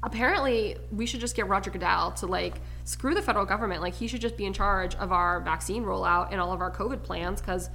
apparently 0.02 0.76
we 0.93 1.05
should 1.05 1.21
just 1.21 1.35
get 1.35 1.49
Roger 1.49 1.71
Goodell 1.71 2.12
to 2.12 2.26
like 2.26 2.61
screw 2.85 3.14
the 3.14 3.23
federal 3.23 3.45
government. 3.45 3.83
Like 3.83 3.95
he 3.95 4.07
should 4.07 4.21
just 4.21 4.37
be 4.37 4.45
in 4.45 4.52
charge 4.52 4.95
of 4.95 5.11
our 5.11 5.40
vaccine 5.40 5.85
rollout 5.85 6.28
and 6.31 6.40
all 6.40 6.52
of 6.52 6.61
our 6.61 6.71
COVID 6.71 7.02
plans 7.02 7.40
because 7.40 7.71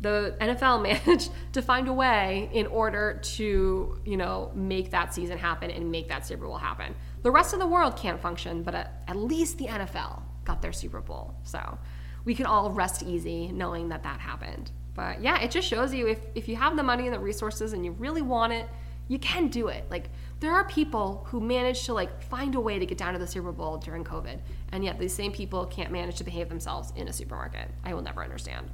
the 0.00 0.36
NFL 0.40 0.82
managed 1.06 1.30
to 1.52 1.62
find 1.62 1.88
a 1.88 1.92
way 1.92 2.48
in 2.52 2.66
order 2.66 3.20
to, 3.22 4.00
you 4.04 4.16
know, 4.16 4.50
make 4.54 4.90
that 4.90 5.14
season 5.14 5.38
happen 5.38 5.70
and 5.70 5.90
make 5.90 6.08
that 6.08 6.26
Super 6.26 6.46
Bowl 6.46 6.58
happen. 6.58 6.94
The 7.22 7.30
rest 7.30 7.52
of 7.52 7.58
the 7.58 7.66
world 7.66 7.96
can't 7.96 8.20
function, 8.20 8.62
but 8.62 8.74
at, 8.74 9.02
at 9.08 9.16
least 9.16 9.58
the 9.58 9.66
NFL 9.66 10.22
got 10.44 10.62
their 10.62 10.72
Super 10.72 11.00
Bowl. 11.00 11.34
So 11.42 11.78
we 12.24 12.34
can 12.34 12.46
all 12.46 12.70
rest 12.70 13.02
easy 13.02 13.52
knowing 13.52 13.88
that 13.90 14.02
that 14.02 14.20
happened. 14.20 14.70
But 14.94 15.22
yeah, 15.22 15.40
it 15.40 15.50
just 15.50 15.68
shows 15.68 15.94
you 15.94 16.06
if, 16.08 16.18
if 16.34 16.48
you 16.48 16.56
have 16.56 16.76
the 16.76 16.82
money 16.82 17.06
and 17.06 17.14
the 17.14 17.20
resources 17.20 17.72
and 17.72 17.84
you 17.84 17.92
really 17.92 18.22
want 18.22 18.52
it, 18.52 18.68
you 19.08 19.18
can 19.18 19.48
do 19.48 19.68
it. 19.68 19.84
Like 19.90 20.08
there 20.38 20.52
are 20.52 20.64
people 20.64 21.26
who 21.28 21.40
manage 21.40 21.84
to 21.86 21.94
like 21.94 22.22
find 22.22 22.54
a 22.54 22.60
way 22.60 22.78
to 22.78 22.86
get 22.86 22.96
down 22.96 23.12
to 23.12 23.18
the 23.18 23.26
Super 23.26 23.52
Bowl 23.52 23.76
during 23.76 24.04
COVID, 24.04 24.38
and 24.72 24.84
yet 24.84 24.98
these 24.98 25.12
same 25.12 25.32
people 25.32 25.66
can't 25.66 25.90
manage 25.90 26.16
to 26.16 26.24
behave 26.24 26.48
themselves 26.48 26.92
in 26.96 27.08
a 27.08 27.12
supermarket. 27.12 27.68
I 27.84 27.92
will 27.92 28.02
never 28.02 28.22
understand. 28.22 28.70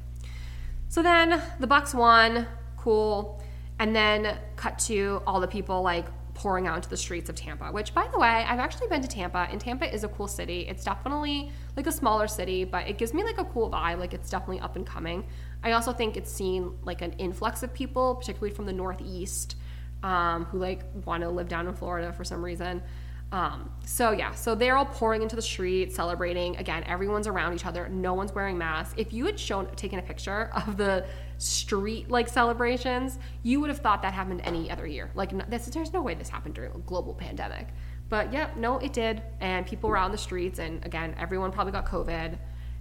So 0.89 1.03
then 1.03 1.43
the 1.61 1.67
Bucks 1.67 1.95
won, 1.95 2.47
cool, 2.77 3.43
and 3.79 3.95
then 3.95 4.39
cut 4.57 4.79
to 4.81 5.23
all 5.27 5.41
the 5.41 5.49
people 5.49 5.83
like 5.83 6.07
pouring 6.35 6.67
out 6.67 6.77
into 6.77 6.89
the 6.89 6.97
streets 6.97 7.31
of 7.31 7.35
Tampa, 7.35 7.67
which 7.67 7.95
by 7.95 8.07
the 8.13 8.19
way, 8.19 8.29
I've 8.29 8.59
actually 8.59 8.89
been 8.89 9.01
to 9.01 9.09
Tampa 9.09 9.49
and 9.51 9.59
Tampa 9.61 9.93
is 9.93 10.05
a 10.05 10.09
cool 10.09 10.29
city. 10.29 10.67
It's 10.69 10.85
definitely 10.85 11.51
like 11.77 11.87
a 11.87 11.93
smaller 11.93 12.29
city, 12.29 12.65
but 12.65 12.87
it 12.87 12.99
gives 12.99 13.15
me 13.15 13.25
like 13.25 13.39
a 13.39 13.45
cool 13.45 13.71
vibe, 13.71 13.99
like 13.99 14.13
it's 14.13 14.29
definitely 14.29 14.61
up 14.61 14.77
and 14.77 14.87
coming. 14.87 15.27
I 15.65 15.73
also 15.73 15.93
think 15.93 16.17
it's 16.17 16.31
seen 16.31 16.79
like 16.85 17.01
an 17.01 17.13
influx 17.13 17.63
of 17.63 17.73
people, 17.73 18.15
particularly 18.15 18.55
from 18.55 18.67
the 18.67 18.73
Northeast 18.73 19.57
um, 20.03 20.45
who 20.45 20.59
like 20.59 20.83
want 21.07 21.23
to 21.23 21.31
live 21.31 21.49
down 21.49 21.67
in 21.67 21.75
Florida 21.75 22.13
for 22.13 22.23
some 22.23 22.45
reason. 22.45 22.83
Um, 23.33 23.71
so 23.85 24.13
yeah, 24.13 24.33
so 24.33 24.55
they're 24.55 24.77
all 24.77 24.87
pouring 24.87 25.21
into 25.23 25.35
the 25.35 25.43
street, 25.43 25.93
celebrating. 25.93 26.57
Again, 26.57 26.85
everyone's 26.85 27.27
around 27.27 27.55
each 27.55 27.67
other. 27.67 27.89
No 27.89 28.15
one's 28.15 28.33
wearing 28.33 28.57
masks. 28.57 28.95
If 28.97 29.13
you 29.13 29.27
had 29.27 29.39
shown 29.39 29.67
taken 29.75 29.99
a 29.99 30.03
picture 30.03 30.51
of 30.67 30.77
the 30.77 31.07
street 31.39 32.09
like 32.09 32.29
celebrations, 32.29 33.19
you 33.43 33.61
would 33.61 33.69
have 33.69 33.81
thought 33.81 34.03
that 34.03 34.15
happened 34.15 34.43
any 34.45 34.71
other 34.71 34.87
year. 34.87 35.11
Like 35.15 35.49
this, 35.51 35.67
there's 35.67 35.93
no 35.93 36.03
way 36.03 36.15
this 36.15 36.29
happened 36.29 36.55
during 36.55 36.73
a 36.73 36.79
global 36.79 37.15
pandemic. 37.15 37.69
But 38.09 38.33
yeah, 38.33 38.51
no, 38.57 38.79
it 38.79 38.93
did, 38.93 39.23
and 39.41 39.67
people 39.67 39.91
were 39.91 39.97
out 39.97 40.05
on 40.05 40.13
the 40.13 40.19
streets, 40.19 40.61
and 40.61 40.85
again, 40.87 41.17
everyone 41.19 41.51
probably 41.51 41.73
got 41.73 41.87
COVID, 41.87 42.39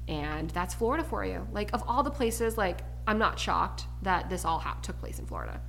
and 0.07 0.51
that's 0.51 0.75
Florida 0.75 1.03
for 1.03 1.25
you. 1.25 1.47
Like 1.51 1.73
of 1.73 1.83
all 1.87 2.03
the 2.03 2.11
places, 2.11 2.57
like 2.57 2.81
I'm 3.07 3.17
not 3.17 3.39
shocked 3.39 3.87
that 4.03 4.29
this 4.29 4.45
all 4.45 4.59
ha- 4.59 4.77
took 4.83 4.99
place 4.99 5.17
in 5.17 5.25
Florida. 5.25 5.59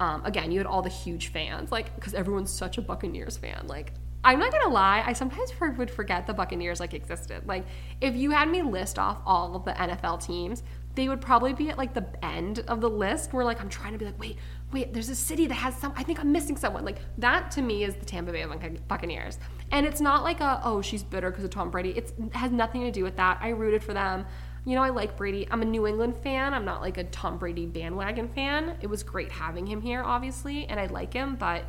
Um, 0.00 0.24
again, 0.24 0.50
you 0.50 0.58
had 0.58 0.66
all 0.66 0.82
the 0.82 0.88
huge 0.88 1.28
fans, 1.28 1.70
like 1.70 1.94
because 1.94 2.14
everyone's 2.14 2.50
such 2.50 2.78
a 2.78 2.82
Buccaneers 2.82 3.36
fan. 3.36 3.66
Like, 3.68 3.92
I'm 4.24 4.38
not 4.38 4.52
gonna 4.52 4.72
lie, 4.72 5.02
I 5.06 5.12
sometimes 5.12 5.52
would 5.60 5.90
forget 5.90 6.26
the 6.26 6.34
Buccaneers 6.34 6.80
like 6.80 6.94
existed. 6.94 7.46
Like, 7.46 7.64
if 8.00 8.14
you 8.14 8.30
had 8.30 8.48
me 8.48 8.62
list 8.62 8.98
off 8.98 9.18
all 9.24 9.54
of 9.54 9.64
the 9.64 9.72
NFL 9.72 10.24
teams, 10.24 10.62
they 10.94 11.08
would 11.08 11.20
probably 11.20 11.52
be 11.52 11.70
at 11.70 11.78
like 11.78 11.94
the 11.94 12.04
end 12.24 12.60
of 12.66 12.80
the 12.80 12.90
list 12.90 13.32
where 13.32 13.44
like 13.44 13.60
I'm 13.60 13.68
trying 13.68 13.92
to 13.92 13.98
be 13.98 14.04
like, 14.04 14.18
wait, 14.18 14.36
wait, 14.72 14.92
there's 14.92 15.08
a 15.08 15.14
city 15.14 15.46
that 15.46 15.54
has 15.54 15.76
some. 15.76 15.92
I 15.96 16.02
think 16.02 16.18
I'm 16.18 16.32
missing 16.32 16.56
someone. 16.56 16.84
Like 16.84 16.98
that 17.18 17.50
to 17.52 17.62
me 17.62 17.84
is 17.84 17.94
the 17.94 18.04
Tampa 18.04 18.32
Bay 18.32 18.44
Buccaneers, 18.88 19.38
and 19.70 19.86
it's 19.86 20.00
not 20.00 20.24
like 20.24 20.40
a 20.40 20.60
oh 20.64 20.82
she's 20.82 21.02
bitter 21.02 21.30
because 21.30 21.44
of 21.44 21.50
Tom 21.50 21.70
Brady. 21.70 21.90
It's, 21.90 22.12
it 22.18 22.34
has 22.34 22.50
nothing 22.50 22.82
to 22.82 22.90
do 22.90 23.04
with 23.04 23.16
that. 23.16 23.38
I 23.40 23.50
rooted 23.50 23.82
for 23.82 23.94
them 23.94 24.26
you 24.68 24.74
know, 24.74 24.82
I 24.82 24.90
like 24.90 25.16
Brady. 25.16 25.48
I'm 25.50 25.62
a 25.62 25.64
New 25.64 25.86
England 25.86 26.14
fan. 26.16 26.52
I'm 26.52 26.66
not 26.66 26.82
like 26.82 26.98
a 26.98 27.04
Tom 27.04 27.38
Brady 27.38 27.64
bandwagon 27.64 28.28
fan. 28.28 28.76
It 28.82 28.86
was 28.86 29.02
great 29.02 29.32
having 29.32 29.66
him 29.66 29.80
here, 29.80 30.02
obviously, 30.02 30.66
and 30.66 30.78
I 30.78 30.86
like 30.86 31.14
him, 31.14 31.36
but 31.36 31.64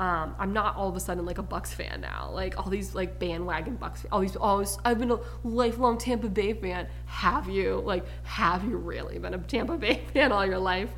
um, 0.00 0.34
I'm 0.38 0.52
not 0.52 0.76
all 0.76 0.88
of 0.88 0.96
a 0.96 1.00
sudden 1.00 1.24
like 1.24 1.38
a 1.38 1.42
Bucks 1.42 1.72
fan 1.72 2.00
now. 2.00 2.30
Like 2.32 2.58
all 2.58 2.68
these 2.68 2.94
like 2.94 3.18
bandwagon 3.18 3.76
Bucks, 3.76 4.04
all 4.10 4.20
these 4.20 4.36
always. 4.36 4.78
I've 4.84 4.98
been 4.98 5.12
a 5.12 5.20
lifelong 5.44 5.98
Tampa 5.98 6.28
Bay 6.28 6.54
fan. 6.54 6.88
Have 7.06 7.48
you? 7.48 7.82
Like, 7.84 8.04
have 8.24 8.64
you 8.64 8.78
really 8.78 9.18
been 9.18 9.34
a 9.34 9.38
Tampa 9.38 9.76
Bay 9.76 10.02
fan 10.12 10.32
all 10.32 10.44
your 10.44 10.58
life? 10.58 10.90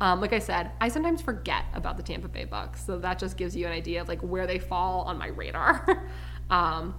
Um, 0.00 0.20
like 0.20 0.32
I 0.32 0.38
said, 0.38 0.70
I 0.80 0.88
sometimes 0.88 1.20
forget 1.20 1.64
about 1.74 1.96
the 1.96 2.02
Tampa 2.02 2.28
Bay 2.28 2.44
Bucks, 2.44 2.84
so 2.84 2.98
that 2.98 3.18
just 3.18 3.36
gives 3.36 3.54
you 3.54 3.66
an 3.66 3.72
idea 3.72 4.00
of 4.00 4.08
like 4.08 4.20
where 4.20 4.46
they 4.46 4.58
fall 4.58 5.02
on 5.02 5.18
my 5.18 5.28
radar. 5.28 6.10
um, 6.50 6.94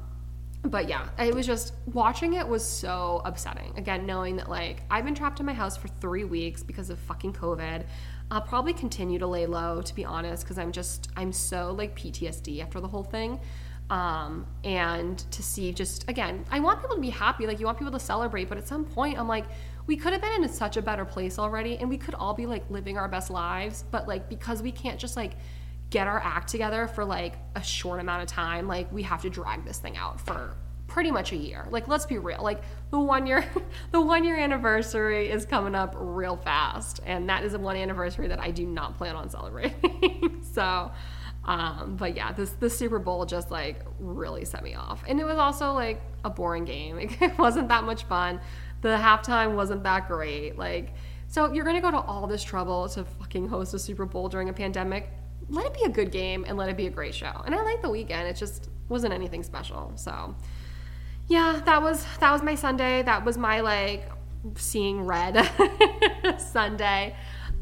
but 0.63 0.87
yeah, 0.87 1.09
it 1.17 1.33
was 1.33 1.47
just 1.47 1.73
watching 1.87 2.35
it 2.35 2.47
was 2.47 2.63
so 2.63 3.21
upsetting. 3.25 3.73
Again, 3.77 4.05
knowing 4.05 4.35
that 4.37 4.49
like 4.49 4.83
I've 4.89 5.05
been 5.05 5.15
trapped 5.15 5.39
in 5.39 5.45
my 5.45 5.53
house 5.53 5.75
for 5.75 5.87
three 5.87 6.23
weeks 6.23 6.61
because 6.61 6.89
of 6.91 6.99
fucking 6.99 7.33
COVID. 7.33 7.85
I'll 8.31 8.41
probably 8.41 8.71
continue 8.71 9.19
to 9.19 9.27
lay 9.27 9.45
low, 9.45 9.81
to 9.81 9.93
be 9.93 10.05
honest, 10.05 10.43
because 10.43 10.57
I'm 10.57 10.71
just 10.71 11.09
I'm 11.17 11.33
so 11.33 11.75
like 11.77 11.95
PTSD 11.99 12.61
after 12.61 12.79
the 12.79 12.87
whole 12.87 13.03
thing. 13.03 13.39
Um, 13.89 14.47
and 14.63 15.19
to 15.31 15.43
see 15.43 15.73
just 15.73 16.09
again, 16.09 16.45
I 16.49 16.61
want 16.61 16.79
people 16.79 16.95
to 16.95 17.01
be 17.01 17.09
happy, 17.09 17.45
like 17.45 17.59
you 17.59 17.65
want 17.65 17.77
people 17.77 17.91
to 17.91 17.99
celebrate, 17.99 18.47
but 18.47 18.57
at 18.57 18.65
some 18.65 18.85
point 18.85 19.19
I'm 19.19 19.27
like, 19.27 19.45
we 19.85 19.97
could 19.97 20.13
have 20.13 20.21
been 20.21 20.43
in 20.43 20.49
such 20.49 20.77
a 20.77 20.81
better 20.81 21.03
place 21.03 21.37
already, 21.37 21.77
and 21.77 21.89
we 21.89 21.97
could 21.97 22.15
all 22.15 22.33
be 22.33 22.45
like 22.45 22.63
living 22.69 22.97
our 22.97 23.09
best 23.09 23.29
lives, 23.29 23.83
but 23.91 24.07
like 24.07 24.29
because 24.29 24.61
we 24.61 24.71
can't 24.71 24.97
just 24.97 25.17
like 25.17 25.33
get 25.89 26.07
our 26.07 26.21
act 26.21 26.47
together 26.47 26.87
for 26.87 27.03
like 27.03 27.33
a 27.55 27.61
short 27.61 27.99
amount 27.99 28.23
of 28.23 28.29
time, 28.29 28.65
like 28.65 28.89
we 28.93 29.03
have 29.03 29.21
to 29.23 29.29
drag 29.29 29.65
this 29.65 29.77
thing 29.77 29.97
out 29.97 30.21
for 30.21 30.55
pretty 30.91 31.09
much 31.09 31.31
a 31.31 31.37
year. 31.37 31.65
Like 31.69 31.87
let's 31.87 32.05
be 32.05 32.17
real. 32.17 32.43
Like 32.43 32.61
the 32.89 32.99
one 32.99 33.25
year 33.25 33.45
the 33.91 34.01
one 34.01 34.25
year 34.25 34.37
anniversary 34.37 35.29
is 35.29 35.45
coming 35.45 35.73
up 35.73 35.95
real 35.97 36.35
fast 36.35 36.99
and 37.05 37.29
that 37.29 37.45
is 37.45 37.53
a 37.53 37.59
one 37.59 37.77
anniversary 37.77 38.27
that 38.27 38.41
I 38.41 38.51
do 38.51 38.65
not 38.65 38.97
plan 38.97 39.15
on 39.15 39.29
celebrating. 39.29 40.41
so 40.53 40.91
um, 41.45 41.95
but 41.97 42.15
yeah, 42.15 42.33
this 42.33 42.51
the 42.51 42.69
Super 42.69 42.99
Bowl 42.99 43.25
just 43.25 43.49
like 43.51 43.85
really 43.99 44.43
set 44.43 44.63
me 44.63 44.75
off. 44.75 45.01
And 45.07 45.19
it 45.19 45.23
was 45.23 45.37
also 45.37 45.71
like 45.71 46.01
a 46.25 46.29
boring 46.29 46.65
game. 46.65 46.97
It 47.21 47.37
wasn't 47.37 47.69
that 47.69 47.85
much 47.85 48.03
fun. 48.03 48.41
The 48.81 48.89
halftime 48.89 49.55
wasn't 49.55 49.83
that 49.83 50.09
great. 50.09 50.57
Like 50.57 50.93
So 51.29 51.53
you're 51.53 51.63
gonna 51.63 51.79
go 51.79 51.91
to 51.91 52.01
all 52.01 52.27
this 52.27 52.43
trouble 52.43 52.89
to 52.89 53.05
fucking 53.05 53.47
host 53.47 53.73
a 53.73 53.79
Super 53.79 54.05
Bowl 54.05 54.27
during 54.27 54.49
a 54.49 54.53
pandemic, 54.53 55.09
let 55.47 55.65
it 55.65 55.73
be 55.73 55.83
a 55.85 55.89
good 55.89 56.11
game 56.11 56.43
and 56.45 56.57
let 56.57 56.67
it 56.67 56.75
be 56.75 56.87
a 56.87 56.91
great 56.91 57.15
show. 57.15 57.41
And 57.45 57.55
I 57.55 57.61
like 57.61 57.81
the 57.81 57.87
Weeknd. 57.87 58.29
It 58.29 58.35
just 58.35 58.67
wasn't 58.89 59.13
anything 59.13 59.41
special. 59.41 59.93
So 59.95 60.35
yeah, 61.27 61.61
that 61.65 61.81
was 61.81 62.05
that 62.19 62.31
was 62.31 62.41
my 62.41 62.55
Sunday. 62.55 63.03
That 63.03 63.23
was 63.25 63.37
my 63.37 63.61
like 63.61 64.09
seeing 64.55 65.01
red 65.01 65.49
Sunday. 66.37 67.15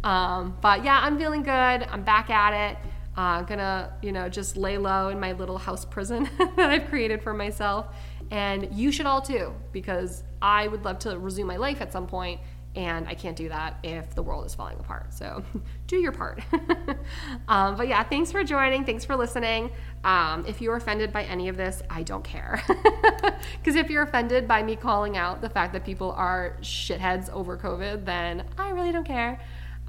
Um, 0.03 0.57
but 0.61 0.83
yeah, 0.83 0.99
I'm 1.01 1.17
feeling 1.17 1.43
good. 1.43 1.51
I'm 1.51 2.03
back 2.03 2.29
at 2.29 2.71
it. 2.71 2.77
Uh, 3.17 3.41
gonna, 3.41 3.93
you 4.01 4.11
know, 4.11 4.29
just 4.29 4.55
lay 4.55 4.77
low 4.77 5.09
in 5.09 5.19
my 5.19 5.33
little 5.33 5.57
house 5.57 5.83
prison 5.83 6.29
that 6.37 6.69
I've 6.69 6.87
created 6.87 7.21
for 7.21 7.33
myself. 7.33 7.87
And 8.31 8.69
you 8.71 8.91
should 8.91 9.05
all 9.05 9.21
too, 9.21 9.53
because 9.73 10.23
I 10.41 10.67
would 10.67 10.85
love 10.85 10.99
to 10.99 11.17
resume 11.17 11.47
my 11.47 11.57
life 11.57 11.81
at 11.81 11.91
some 11.91 12.07
point 12.07 12.39
and 12.75 13.07
I 13.07 13.13
can't 13.15 13.35
do 13.35 13.49
that 13.49 13.77
if 13.83 14.13
the 14.13 14.21
world 14.21 14.45
is 14.45 14.53
falling 14.53 14.79
apart. 14.79 15.13
So 15.13 15.43
do 15.87 15.97
your 15.97 16.11
part. 16.11 16.41
um, 17.47 17.75
but 17.75 17.87
yeah, 17.87 18.03
thanks 18.03 18.31
for 18.31 18.43
joining. 18.43 18.85
Thanks 18.85 19.03
for 19.05 19.15
listening. 19.15 19.71
Um, 20.03 20.45
if 20.47 20.61
you're 20.61 20.75
offended 20.75 21.11
by 21.11 21.23
any 21.23 21.49
of 21.49 21.57
this, 21.57 21.81
I 21.89 22.03
don't 22.03 22.23
care. 22.23 22.63
Because 23.57 23.75
if 23.75 23.89
you're 23.89 24.03
offended 24.03 24.47
by 24.47 24.63
me 24.63 24.75
calling 24.75 25.17
out 25.17 25.41
the 25.41 25.49
fact 25.49 25.73
that 25.73 25.83
people 25.83 26.11
are 26.11 26.57
shitheads 26.61 27.29
over 27.29 27.57
COVID, 27.57 28.05
then 28.05 28.43
I 28.57 28.69
really 28.69 28.91
don't 28.91 29.05
care. 29.05 29.39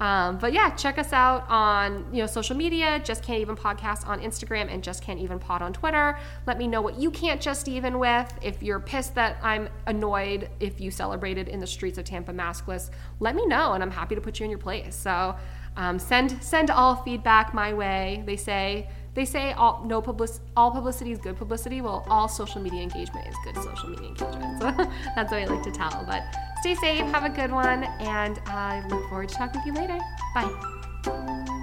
Um, 0.01 0.39
but 0.39 0.51
yeah, 0.51 0.71
check 0.71 0.97
us 0.97 1.13
out 1.13 1.45
on 1.47 2.07
you 2.11 2.21
know 2.21 2.25
social 2.25 2.57
media. 2.57 2.99
Just 3.03 3.21
can't 3.21 3.39
even 3.39 3.55
podcast 3.55 4.07
on 4.07 4.19
Instagram 4.19 4.67
and 4.73 4.83
just 4.83 5.03
can't 5.03 5.19
even 5.19 5.37
pod 5.37 5.61
on 5.61 5.73
Twitter. 5.73 6.17
Let 6.47 6.57
me 6.57 6.65
know 6.65 6.81
what 6.81 6.99
you 6.99 7.11
can't 7.11 7.39
just 7.39 7.67
even 7.67 7.99
with. 7.99 8.33
If 8.41 8.63
you're 8.63 8.79
pissed 8.79 9.13
that 9.15 9.37
I'm 9.43 9.69
annoyed 9.85 10.49
if 10.59 10.81
you 10.81 10.89
celebrated 10.89 11.47
in 11.47 11.59
the 11.59 11.67
streets 11.67 11.99
of 11.99 12.05
Tampa 12.05 12.33
maskless, 12.33 12.89
let 13.19 13.35
me 13.35 13.45
know 13.45 13.73
and 13.73 13.83
I'm 13.83 13.91
happy 13.91 14.15
to 14.15 14.21
put 14.21 14.39
you 14.39 14.43
in 14.43 14.49
your 14.49 14.59
place. 14.59 14.95
So 14.95 15.35
um, 15.77 15.99
send 15.99 16.41
send 16.43 16.71
all 16.71 16.95
feedback 16.95 17.53
my 17.53 17.71
way. 17.71 18.23
They 18.25 18.37
say 18.37 18.89
they 19.13 19.25
say 19.25 19.53
all 19.53 19.83
no 19.85 20.01
public 20.01 20.29
all 20.55 20.71
publicity 20.71 21.11
is 21.11 21.19
good 21.19 21.37
publicity. 21.37 21.81
Well, 21.81 22.05
all 22.09 22.27
social 22.27 22.61
media 22.61 22.81
engagement 22.81 23.27
is 23.27 23.35
good 23.43 23.55
social 23.55 23.89
media 23.89 24.07
engagement. 24.09 24.61
So 24.61 24.71
that's 25.15 25.31
what 25.31 25.41
I 25.41 25.45
like 25.45 25.63
to 25.63 25.71
tell. 25.71 26.03
But 26.07 26.23
Stay 26.61 26.75
safe, 26.75 27.05
have 27.05 27.23
a 27.23 27.29
good 27.29 27.51
one, 27.51 27.85
and 27.99 28.39
I 28.45 28.85
look 28.87 29.09
forward 29.09 29.29
to 29.29 29.35
talking 29.35 29.61
with 29.61 29.65
you 29.65 29.73
later. 29.73 29.97
Bye. 30.35 31.57